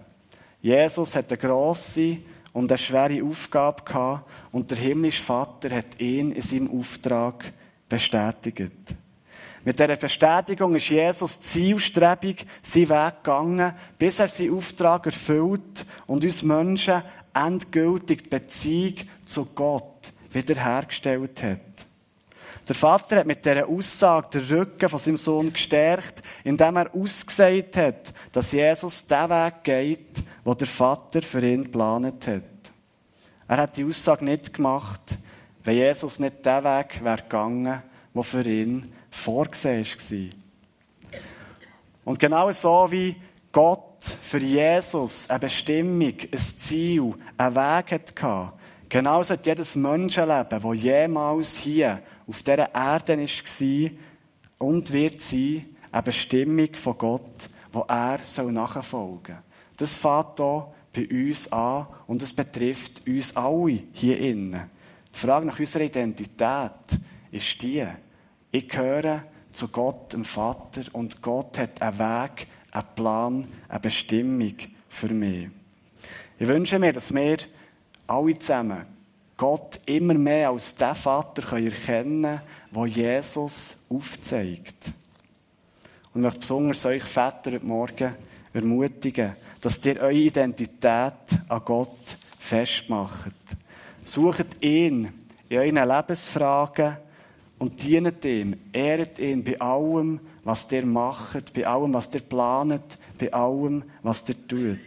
Jesus 0.63 1.15
hat 1.17 1.31
eine 1.31 1.39
grosse 1.39 2.19
und 2.53 2.71
eine 2.71 2.79
schwere 2.79 3.23
Aufgabe 3.25 3.83
gehabt 3.83 4.31
und 4.53 4.71
der 4.71 4.79
himmlische 4.79 5.23
Vater 5.23 5.71
hat 5.71 5.99
ihn 5.99 6.33
in 6.33 6.43
seinem 6.43 6.79
Auftrag 6.79 7.53
bestätigt. 7.89 8.73
Mit 9.65 9.79
dieser 9.79 9.97
Bestätigung 9.97 10.75
ist 10.75 10.89
Jesus 10.89 11.41
zielstrebig 11.41 12.47
seinen 12.63 12.89
Weg 12.89 13.23
gegangen, 13.23 13.73
bis 13.99 14.19
er 14.19 14.29
seinen 14.29 14.57
Auftrag 14.57 15.07
erfüllt 15.07 15.87
und 16.07 16.25
uns 16.25 16.43
Menschen 16.43 17.03
endgültig 17.33 18.25
die 18.25 18.29
Beziehung 18.29 18.95
zu 19.25 19.47
Gott 19.55 19.92
wiederhergestellt 20.35 21.43
hat. 21.43 21.87
Der 22.69 22.75
Vater 22.77 23.17
hat 23.17 23.27
mit 23.27 23.45
dieser 23.45 23.67
Aussage 23.67 24.39
den 24.39 24.59
Rücken 24.59 24.89
von 24.89 24.99
seinem 24.99 25.17
Sohn 25.17 25.53
gestärkt, 25.53 26.23
indem 26.45 26.77
er 26.77 26.95
ausgesagt 26.95 27.77
hat, 27.77 28.15
dass 28.31 28.53
Jesus 28.53 29.05
den 29.05 29.29
Weg 29.29 29.65
geht, 29.65 30.23
wo 30.45 30.55
der 30.55 30.69
Vater 30.69 31.23
für 31.23 31.45
ihn 31.45 31.65
geplant 31.65 32.27
hat. 32.29 32.43
Er 33.49 33.57
hat 33.57 33.77
die 33.77 33.85
Aussage 33.85 34.25
nicht 34.25 34.55
gemacht, 34.55 35.19
wenn 35.65 35.77
Jesus 35.77 36.19
nicht 36.19 36.45
den 36.45 36.65
Weg 36.65 37.03
wäre 37.03 37.23
gegangen, 37.23 37.83
der 38.15 38.23
für 38.23 38.43
ihn 38.43 38.93
vorgesehen 39.11 39.85
war. 39.85 41.19
Und 42.05 42.19
genau 42.19 42.51
so 42.53 42.87
wie 42.91 43.17
Gott 43.51 44.03
für 44.23 44.39
Jesus 44.39 45.29
eine 45.29 45.41
Bestimmung, 45.41 46.15
ein 46.33 46.39
Ziel, 46.39 47.15
einen 47.37 47.55
Weg 47.55 47.93
hatte, 47.93 48.53
Genauso 48.93 49.33
hat 49.33 49.47
jedes 49.47 49.75
Menschenleben, 49.75 50.61
das 50.61 50.83
jemals 50.83 51.57
hier 51.57 52.03
auf 52.27 52.43
dieser 52.43 52.75
Erde 52.75 53.17
war 53.17 53.91
und 54.59 54.93
wird 54.93 55.23
sein, 55.23 55.65
eine 55.91 56.03
Bestimmung 56.03 56.75
von 56.75 56.99
Gott, 56.99 57.49
wo 57.73 57.87
er 57.89 58.21
nachfolgen 58.51 59.23
soll. 59.25 59.37
Das 59.79 59.97
fängt 59.97 60.37
hier 60.37 60.67
bei 60.93 61.09
uns 61.09 61.51
an 61.51 61.87
und 62.07 62.23
es 62.23 62.35
betrifft 62.35 63.01
uns 63.07 63.35
alle 63.35 63.83
hier 63.95 64.19
innen. 64.19 64.69
Die 65.15 65.19
Frage 65.19 65.47
nach 65.47 65.59
unserer 65.59 65.85
Identität 65.85 67.01
ist 67.31 67.63
die, 67.63 67.87
ich 68.51 68.69
gehöre 68.69 69.23
zu 69.53 69.69
Gott, 69.69 70.13
dem 70.13 70.27
Vater, 70.27 70.83
und 70.93 71.23
Gott 71.23 71.57
hat 71.57 71.81
einen 71.81 71.99
Weg, 71.99 72.47
einen 72.73 72.87
Plan, 72.95 73.49
eine 73.71 73.81
Bestimmung 73.81 74.57
für 74.91 75.15
mich. 75.15 75.49
Ich 76.39 76.47
wünsche 76.47 76.79
mir, 76.79 76.93
dass 76.93 77.15
wir 77.15 77.39
alle 78.07 78.39
zusammen 78.39 78.87
Gott 79.37 79.81
immer 79.87 80.15
mehr 80.15 80.51
als 80.51 80.75
den 80.75 80.95
Vater 80.95 81.43
können 81.43 81.67
erkennen 81.67 82.41
können, 82.73 82.87
Jesus 82.87 83.77
aufzeigt. 83.89 84.93
Und 86.15 86.21
ich 86.21 86.25
möchte 86.25 86.41
besonders 86.41 86.87
euch 86.87 87.03
Väter 87.03 87.53
heute 87.53 87.67
Morgen 87.67 88.15
ermutigen, 88.53 89.35
dass 89.61 89.85
ihr 89.85 89.97
eure 90.01 90.13
Identität 90.13 91.13
an 91.49 91.63
Gott 91.65 92.19
festmacht. 92.39 93.33
Sucht 94.05 94.63
ihn 94.63 95.11
in 95.49 95.59
euren 95.59 95.89
Lebensfragen 95.89 96.99
und 97.59 97.83
dient 97.83 98.25
ihm, 98.25 98.57
ehret 98.73 99.19
ihn 99.19 99.43
bei 99.43 99.61
allem, 99.61 100.21
was 100.45 100.67
ihr 100.71 100.85
macht, 100.85 101.53
bei 101.55 101.67
allem, 101.67 101.95
was 101.95 102.13
ihr 102.13 102.21
planet, 102.21 102.99
bei 103.19 103.33
allem, 103.33 103.85
was 104.03 104.29
ihr 104.29 104.47
tut. 104.47 104.79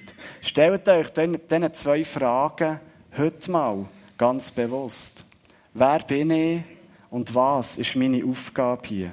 Stellt 0.42 0.88
euch 0.88 1.10
diese 1.12 1.72
zwei 1.72 2.04
Fragen 2.04 2.80
heute 3.18 3.52
mal 3.52 3.86
ganz 4.18 4.52
bewusst. 4.52 5.26
Wer 5.74 6.00
bin 6.00 6.32
ich 6.32 6.62
und 7.10 7.34
was 7.34 7.78
ist 7.78 7.96
meine 7.96 8.24
Aufgabe 8.26 8.88
hier? 8.88 9.12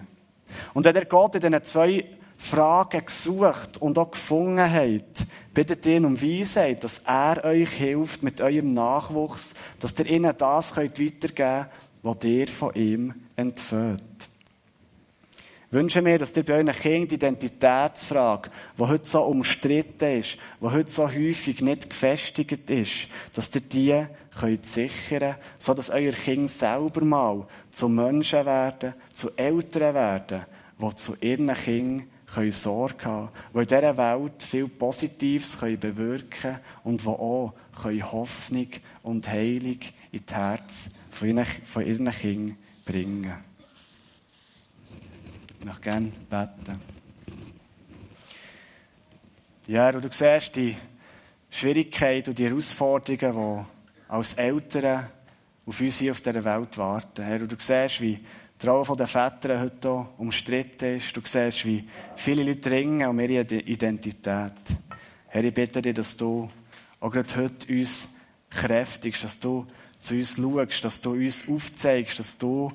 Und 0.75 0.85
wenn 0.85 0.97
ihr 0.97 1.05
Gott 1.05 1.35
in 1.35 1.41
diesen 1.41 1.65
zwei 1.65 2.05
Fragen 2.37 3.07
gesucht 3.07 3.81
und 3.81 3.97
auch 3.99 4.11
gefunden 4.11 4.59
habt, 4.59 5.27
bittet 5.55 5.87
ihn 5.87 6.05
um 6.05 6.21
Weisheit, 6.21 6.83
dass 6.83 7.01
er 7.05 7.45
euch 7.45 7.71
hilft 7.71 8.23
mit 8.23 8.41
eurem 8.41 8.75
Nachwuchs, 8.75 9.55
dass 9.79 9.99
ihr 9.99 10.07
ihnen 10.07 10.35
das 10.37 10.77
weitergeben 10.77 11.35
könnt, 11.35 11.69
was 12.03 12.25
ihr 12.25 12.49
von 12.49 12.75
ihm 12.75 13.15
entfällt 13.37 14.12
wünsche 15.73 16.03
mir, 16.03 16.19
dass 16.19 16.37
ihr 16.37 16.45
bei 16.45 16.55
euren 16.55 16.69
Kindern 16.69 17.09
die 17.09 17.15
Identitätsfrage, 17.15 18.51
die 18.79 18.83
heute 18.83 19.07
so 19.09 19.23
umstritten 19.23 20.19
ist, 20.19 20.37
die 20.61 20.67
heute 20.67 20.91
so 20.91 21.09
häufig 21.09 21.61
nicht 21.61 21.91
gefestigt 21.91 22.71
ist, 22.71 23.09
dass 23.35 23.51
ihr 23.55 23.61
die 23.61 24.07
könnt 24.39 24.67
sichern 24.67 25.37
so 25.59 25.75
dass 25.75 25.91
euer 25.91 26.13
Kind 26.13 26.51
selber 26.51 27.05
mal 27.05 27.47
zu 27.71 27.89
Menschen 27.89 28.47
werden, 28.47 28.95
zu 29.13 29.31
Eltern 29.37 29.95
werden, 29.95 30.43
die 30.81 30.95
zu 30.97 31.17
ihren 31.21 31.53
Kindern 31.55 32.09
können 32.35 32.53
Sorge 32.53 33.05
haben, 33.05 33.29
die 33.55 33.59
in 33.59 33.67
dieser 33.67 33.97
Welt 33.97 34.43
viel 34.43 34.69
Positives 34.69 35.59
können 35.59 35.79
bewirken 35.79 36.59
und 36.85 37.03
die 37.03 37.07
auch 37.07 37.53
können 37.83 38.13
Hoffnung 38.13 38.69
und 39.03 39.29
Heilung 39.29 39.79
in 40.13 40.23
das 40.27 40.37
Herz 40.37 40.73
von 41.11 41.29
ihren, 41.29 41.45
von 41.45 41.87
ihren 41.87 42.11
Kindern 42.11 42.57
bringen 42.85 43.23
können. 43.23 43.52
Möchte 45.65 45.81
gerne 45.81 46.13
beten. 46.29 46.81
Ja, 49.69 49.93
du 49.93 50.01
siehst 50.11 50.57
die 50.57 50.77
Schwierigkeiten 51.51 52.31
und 52.31 52.39
die 52.39 52.49
Herausforderungen, 52.49 53.65
die 54.09 54.13
als 54.13 54.35
Eltern 54.35 55.07
auf 55.65 55.81
uns 55.81 55.99
hier 55.99 56.11
auf 56.11 56.21
dieser 56.21 56.45
Welt 56.45 56.77
warten. 56.79 57.25
Herr, 57.25 57.39
du 57.39 57.57
siehst, 57.57 58.01
wie 58.01 58.19
die 58.61 58.67
Rolle 58.67 58.97
der 58.97 59.07
Väter 59.07 59.61
heute 59.61 60.07
umstritten 60.19 60.97
ist. 60.97 61.17
Du 61.17 61.21
siehst, 61.25 61.65
wie 61.65 61.89
viele 62.17 62.43
Leute 62.43 62.71
ringen 62.71 63.07
um 63.07 63.21
ihre 63.21 63.43
Identität. 63.43 64.53
Herr, 65.29 65.45
ich 65.45 65.55
bitte 65.55 65.81
dich, 65.81 65.95
dass 65.95 66.17
du 66.17 66.51
auch 66.99 67.11
gerade 67.11 67.37
heute 67.37 67.73
uns 67.73 68.09
kräftigst, 68.51 69.23
dass 69.23 69.39
du 69.39 69.67
zu 70.01 70.15
uns 70.15 70.37
schaust, 70.37 70.85
dass 70.85 71.01
du 71.01 71.13
uns 71.13 71.49
aufzeigst, 71.49 72.19
dass 72.19 72.37
du 72.37 72.73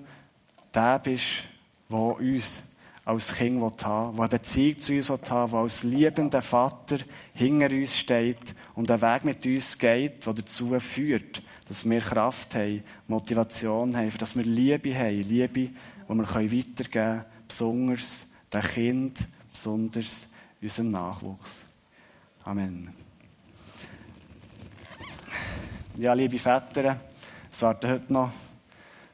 der 0.74 1.00
bist, 1.00 1.44
der 1.90 1.98
uns 1.98 2.64
als 3.08 3.34
Kind 3.34 3.62
haben 3.86 4.18
will, 4.18 4.18
der 4.18 4.24
eine 4.24 4.28
Beziehung 4.28 4.80
zu 4.80 4.94
uns 4.94 5.10
haben 5.10 5.22
will, 5.22 5.50
der 5.52 5.60
als 5.60 5.84
liebender 5.84 6.42
Vater 6.42 6.98
hinter 7.34 7.70
uns 7.70 7.98
steht 7.98 8.54
und 8.76 8.92
einen 8.92 9.02
Weg 9.02 9.24
mit 9.24 9.46
uns 9.46 9.78
geht, 9.78 10.26
der 10.26 10.34
dazu 10.34 10.78
führt, 10.78 11.42
dass 11.70 11.90
wir 11.90 12.02
Kraft 12.02 12.54
haben, 12.56 12.84
Motivation 13.08 13.96
haben, 13.96 14.12
dass 14.18 14.36
wir 14.36 14.44
Liebe 14.44 14.94
haben, 14.94 15.22
Liebe, 15.22 15.48
die 15.48 15.74
wir 16.10 16.28
weitergeben 16.28 16.92
können, 16.92 17.26
besonders 17.48 18.26
den 18.52 18.62
Kind, 18.62 19.20
besonders 19.54 20.28
unserem 20.62 20.92
Nachwuchs. 20.92 21.66
Amen. 22.44 22.90
Ja, 25.96 26.12
liebe 26.14 26.38
Väter, 26.38 27.00
es 27.52 27.62
warten 27.62 27.90
heute 27.90 28.12
noch 28.12 28.32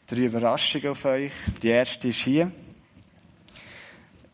drei 0.08 0.26
Überraschungen 0.26 0.90
auf 0.90 1.06
euch. 1.06 1.32
Die 1.62 1.70
erste 1.70 2.08
ist 2.08 2.18
hier. 2.18 2.52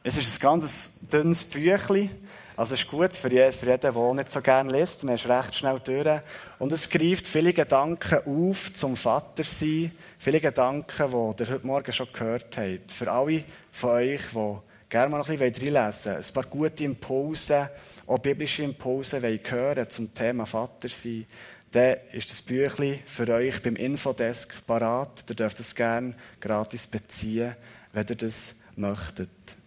Es 0.02 0.16
ist 0.16 0.38
ein 0.38 0.40
ganz 0.40 0.92
dünnes 1.02 1.44
Büchlein. 1.44 2.10
Also 2.56 2.74
es 2.74 2.84
ist 2.84 2.90
gut 2.90 3.14
für 3.18 3.30
jeden, 3.30 3.82
der 3.82 4.14
nicht 4.14 4.32
so 4.32 4.40
gerne 4.40 4.72
liest. 4.72 5.04
Man 5.04 5.16
ist 5.16 5.28
recht 5.28 5.54
schnell 5.54 5.78
durch. 5.84 6.22
Und 6.58 6.72
es 6.72 6.90
greift 6.90 7.28
viele 7.28 7.52
Gedanken 7.52 8.20
auf 8.26 8.72
zum 8.72 8.96
Vatersein. 8.96 9.92
Viele 10.18 10.40
Gedanken, 10.40 11.36
die 11.36 11.44
ihr 11.44 11.50
heute 11.50 11.68
Morgen 11.68 11.92
schon 11.92 12.08
gehört 12.14 12.58
habt. 12.58 12.94
Für 12.94 13.12
alle 13.12 13.44
von 13.74 13.90
euch, 13.90 14.22
die 14.34 14.58
gerne 14.88 15.10
mal 15.10 15.22
ein 15.22 15.38
bisschen 15.38 15.76
reinlesen 15.76 16.12
wollen. 16.14 16.24
Ein 16.24 16.34
paar 16.34 16.46
gute 16.46 16.84
Impulse, 16.86 17.70
auch 18.08 18.20
biblische 18.20 18.64
Impulse 18.64 19.22
wollen 19.22 19.42
hören 19.50 19.90
zum 19.90 20.14
Thema 20.14 20.46
Vatersein. 20.46 21.26
Dann 21.72 21.98
ist 22.14 22.30
das 22.30 22.42
Büchlein 22.42 23.00
für 23.06 23.28
euch 23.28 23.62
beim 23.62 23.76
Infodesk 23.76 24.66
parat. 24.66 25.26
Ihr 25.28 25.36
dürft 25.36 25.60
es 25.60 25.76
gerne 25.76 26.16
gratis 26.40 26.88
beziehen, 26.88 27.58
wenn 27.92 28.08
ihr 28.08 28.16
das 28.16 28.56
möchtet. 28.78 29.59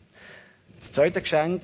Das 0.83 0.93
zweite 0.93 1.23
Geschenk 1.23 1.63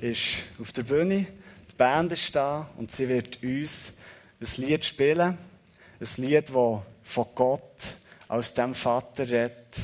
ist 0.00 0.34
auf 0.60 0.70
der 0.72 0.82
Bühne. 0.82 1.26
Die 1.70 1.76
Band 1.76 2.12
ist 2.12 2.34
da 2.36 2.68
und 2.76 2.92
sie 2.92 3.08
wird 3.08 3.42
uns 3.42 3.92
ein 4.40 4.62
Lied 4.62 4.84
spielen. 4.84 5.38
Ein 5.98 6.08
Lied, 6.16 6.50
das 6.50 6.82
von 7.04 7.26
Gott 7.34 7.96
als 8.28 8.52
dem 8.52 8.74
Vater 8.74 9.26
redet, 9.26 9.76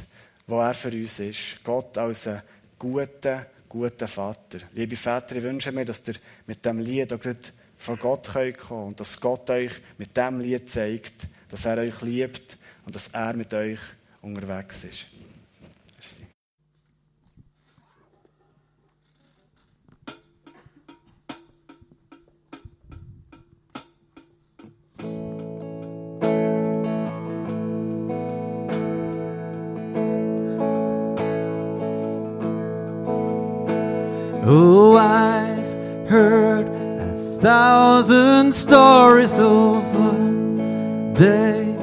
wo 0.47 0.61
er 0.61 0.75
für 0.75 0.91
uns 0.91 1.19
ist. 1.21 1.65
Gott 1.65 1.97
als 1.97 2.27
ein 2.27 2.43
guter, 2.79 3.47
guter 3.69 4.09
Vater. 4.09 4.59
Liebe 4.73 4.97
Väter, 4.97 5.37
ich 5.37 5.43
wünsche 5.43 5.73
mir, 5.73 5.87
dass 5.87 6.03
ihr 6.07 6.17
mit 6.47 6.63
dem 6.65 6.81
Lied 6.81 7.13
auch 7.15 7.21
vor 7.79 7.97
Gott 7.97 8.29
kommen 8.29 8.53
könnt 8.53 8.71
und 8.71 9.01
dass 9.01 9.19
Gott 9.19 9.49
euch 9.49 9.73
mit 9.97 10.15
dem 10.15 10.41
Lied 10.41 10.71
zeigt, 10.71 11.29
dass 11.49 11.65
er 11.65 11.79
euch 11.79 12.03
liebt 12.03 12.59
und 12.85 12.95
dass 12.95 13.09
er 13.09 13.33
mit 13.33 13.55
euch 13.55 13.79
unterwegs 14.21 14.85
ist. 14.85 15.07
Thousand 38.01 38.55
stories 38.55 39.39
love. 39.39 41.15
They 41.15 41.77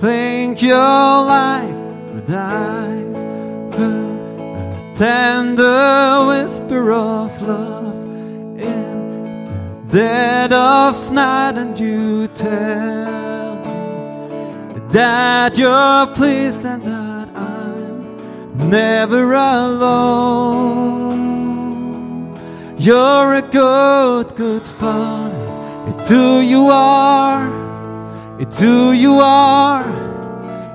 think 0.00 0.60
you're 0.60 0.76
like, 0.76 1.76
but 2.08 2.28
I've 2.30 3.74
heard 3.76 4.50
a 4.50 4.92
tender 4.96 6.26
whisper 6.26 6.90
of 6.90 7.42
love 7.42 8.04
in 8.58 9.86
the 9.86 9.98
dead 9.98 10.52
of 10.52 11.12
night, 11.12 11.56
and 11.58 11.78
you 11.78 12.26
tell 12.26 13.56
me 13.64 14.80
that 14.90 15.56
you're 15.56 16.06
pleased 16.08 16.64
and 16.64 16.84
that 16.84 17.28
I'm 17.36 18.68
never 18.68 19.32
alone. 19.32 20.32
You're 22.78 23.34
a 23.34 23.42
good, 23.42 24.34
good 24.34 24.62
father. 24.62 25.21
It's 26.02 26.10
who 26.10 26.40
you 26.40 26.68
are. 26.68 27.46
It's 28.40 28.58
who 28.58 28.90
you 28.90 29.20
are. 29.20 29.86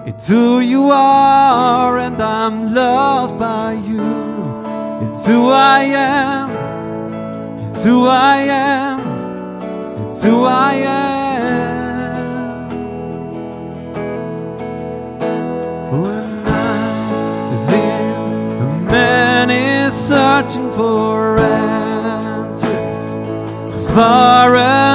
It's 0.06 0.26
who 0.30 0.62
you 0.62 0.90
are. 0.90 1.98
And 2.00 2.22
I'm 2.22 2.74
loved 2.74 3.38
by 3.38 3.74
you. 3.74 4.00
It's 5.02 5.28
who 5.28 5.50
I 5.50 5.82
am. 5.82 6.50
It's 7.68 7.84
who 7.84 8.08
I 8.08 8.38
am. 8.38 9.00
It's 10.08 10.24
who 10.24 10.46
I 10.46 10.74
am. 10.76 12.70
When 15.92 16.48
I 16.48 17.50
was 17.52 17.74
in, 17.74 18.62
a 18.62 18.80
man 18.90 19.50
is 19.50 19.92
searching 19.92 20.72
for 20.72 21.38
answers 21.38 22.78
far 23.94 24.56
and 24.56 24.87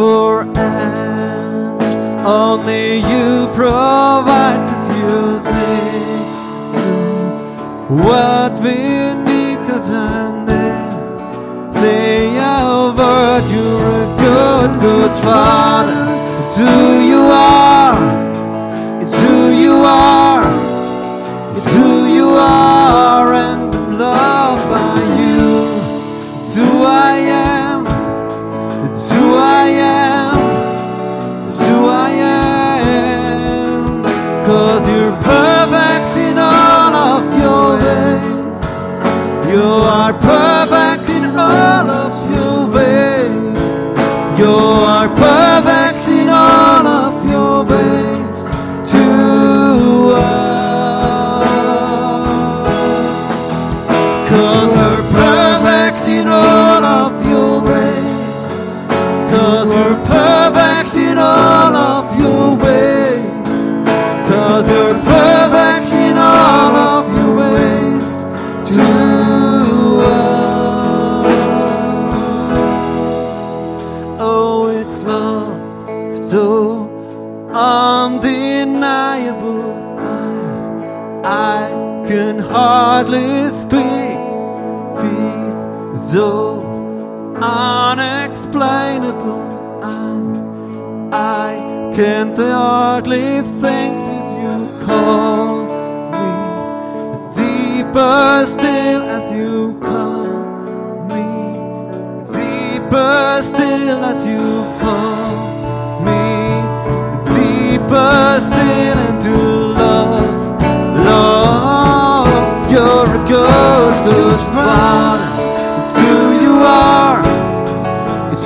for 0.00 0.44
ends. 0.56 1.84
Only 2.24 2.86
you 3.10 3.26
provide 3.60 4.62
this 4.68 4.86
me 5.56 5.76
what 8.06 8.52
we 8.64 8.78
need 9.28 9.58
to 9.68 9.76
turn 9.90 10.34
Say 11.80 12.38
our 12.38 12.96
word, 12.98 13.44
you're 13.54 13.90
a 14.04 14.08
good, 14.24 14.70
good 14.86 15.14
father. 15.26 16.02
Do 16.56 16.70
you 17.10 17.20
are? 17.20 17.79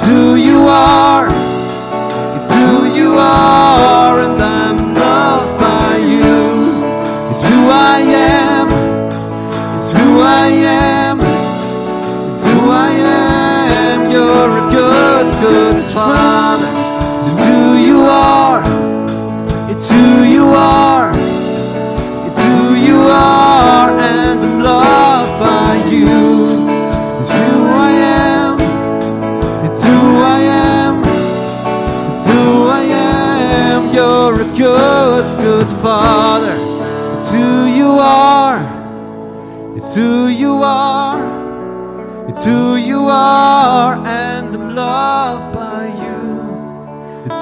Who 0.03 0.35
you 0.35 0.59
are 0.67 1.04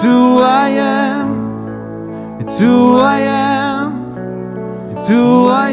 It's 0.02 0.08
who 0.10 0.38
I 0.42 0.68
am. 0.70 2.40
It's 2.40 2.58
who 2.58 2.98
I 2.98 3.20
am. 3.20 4.96
It's 4.96 5.08
who 5.08 5.46
I 5.46 5.70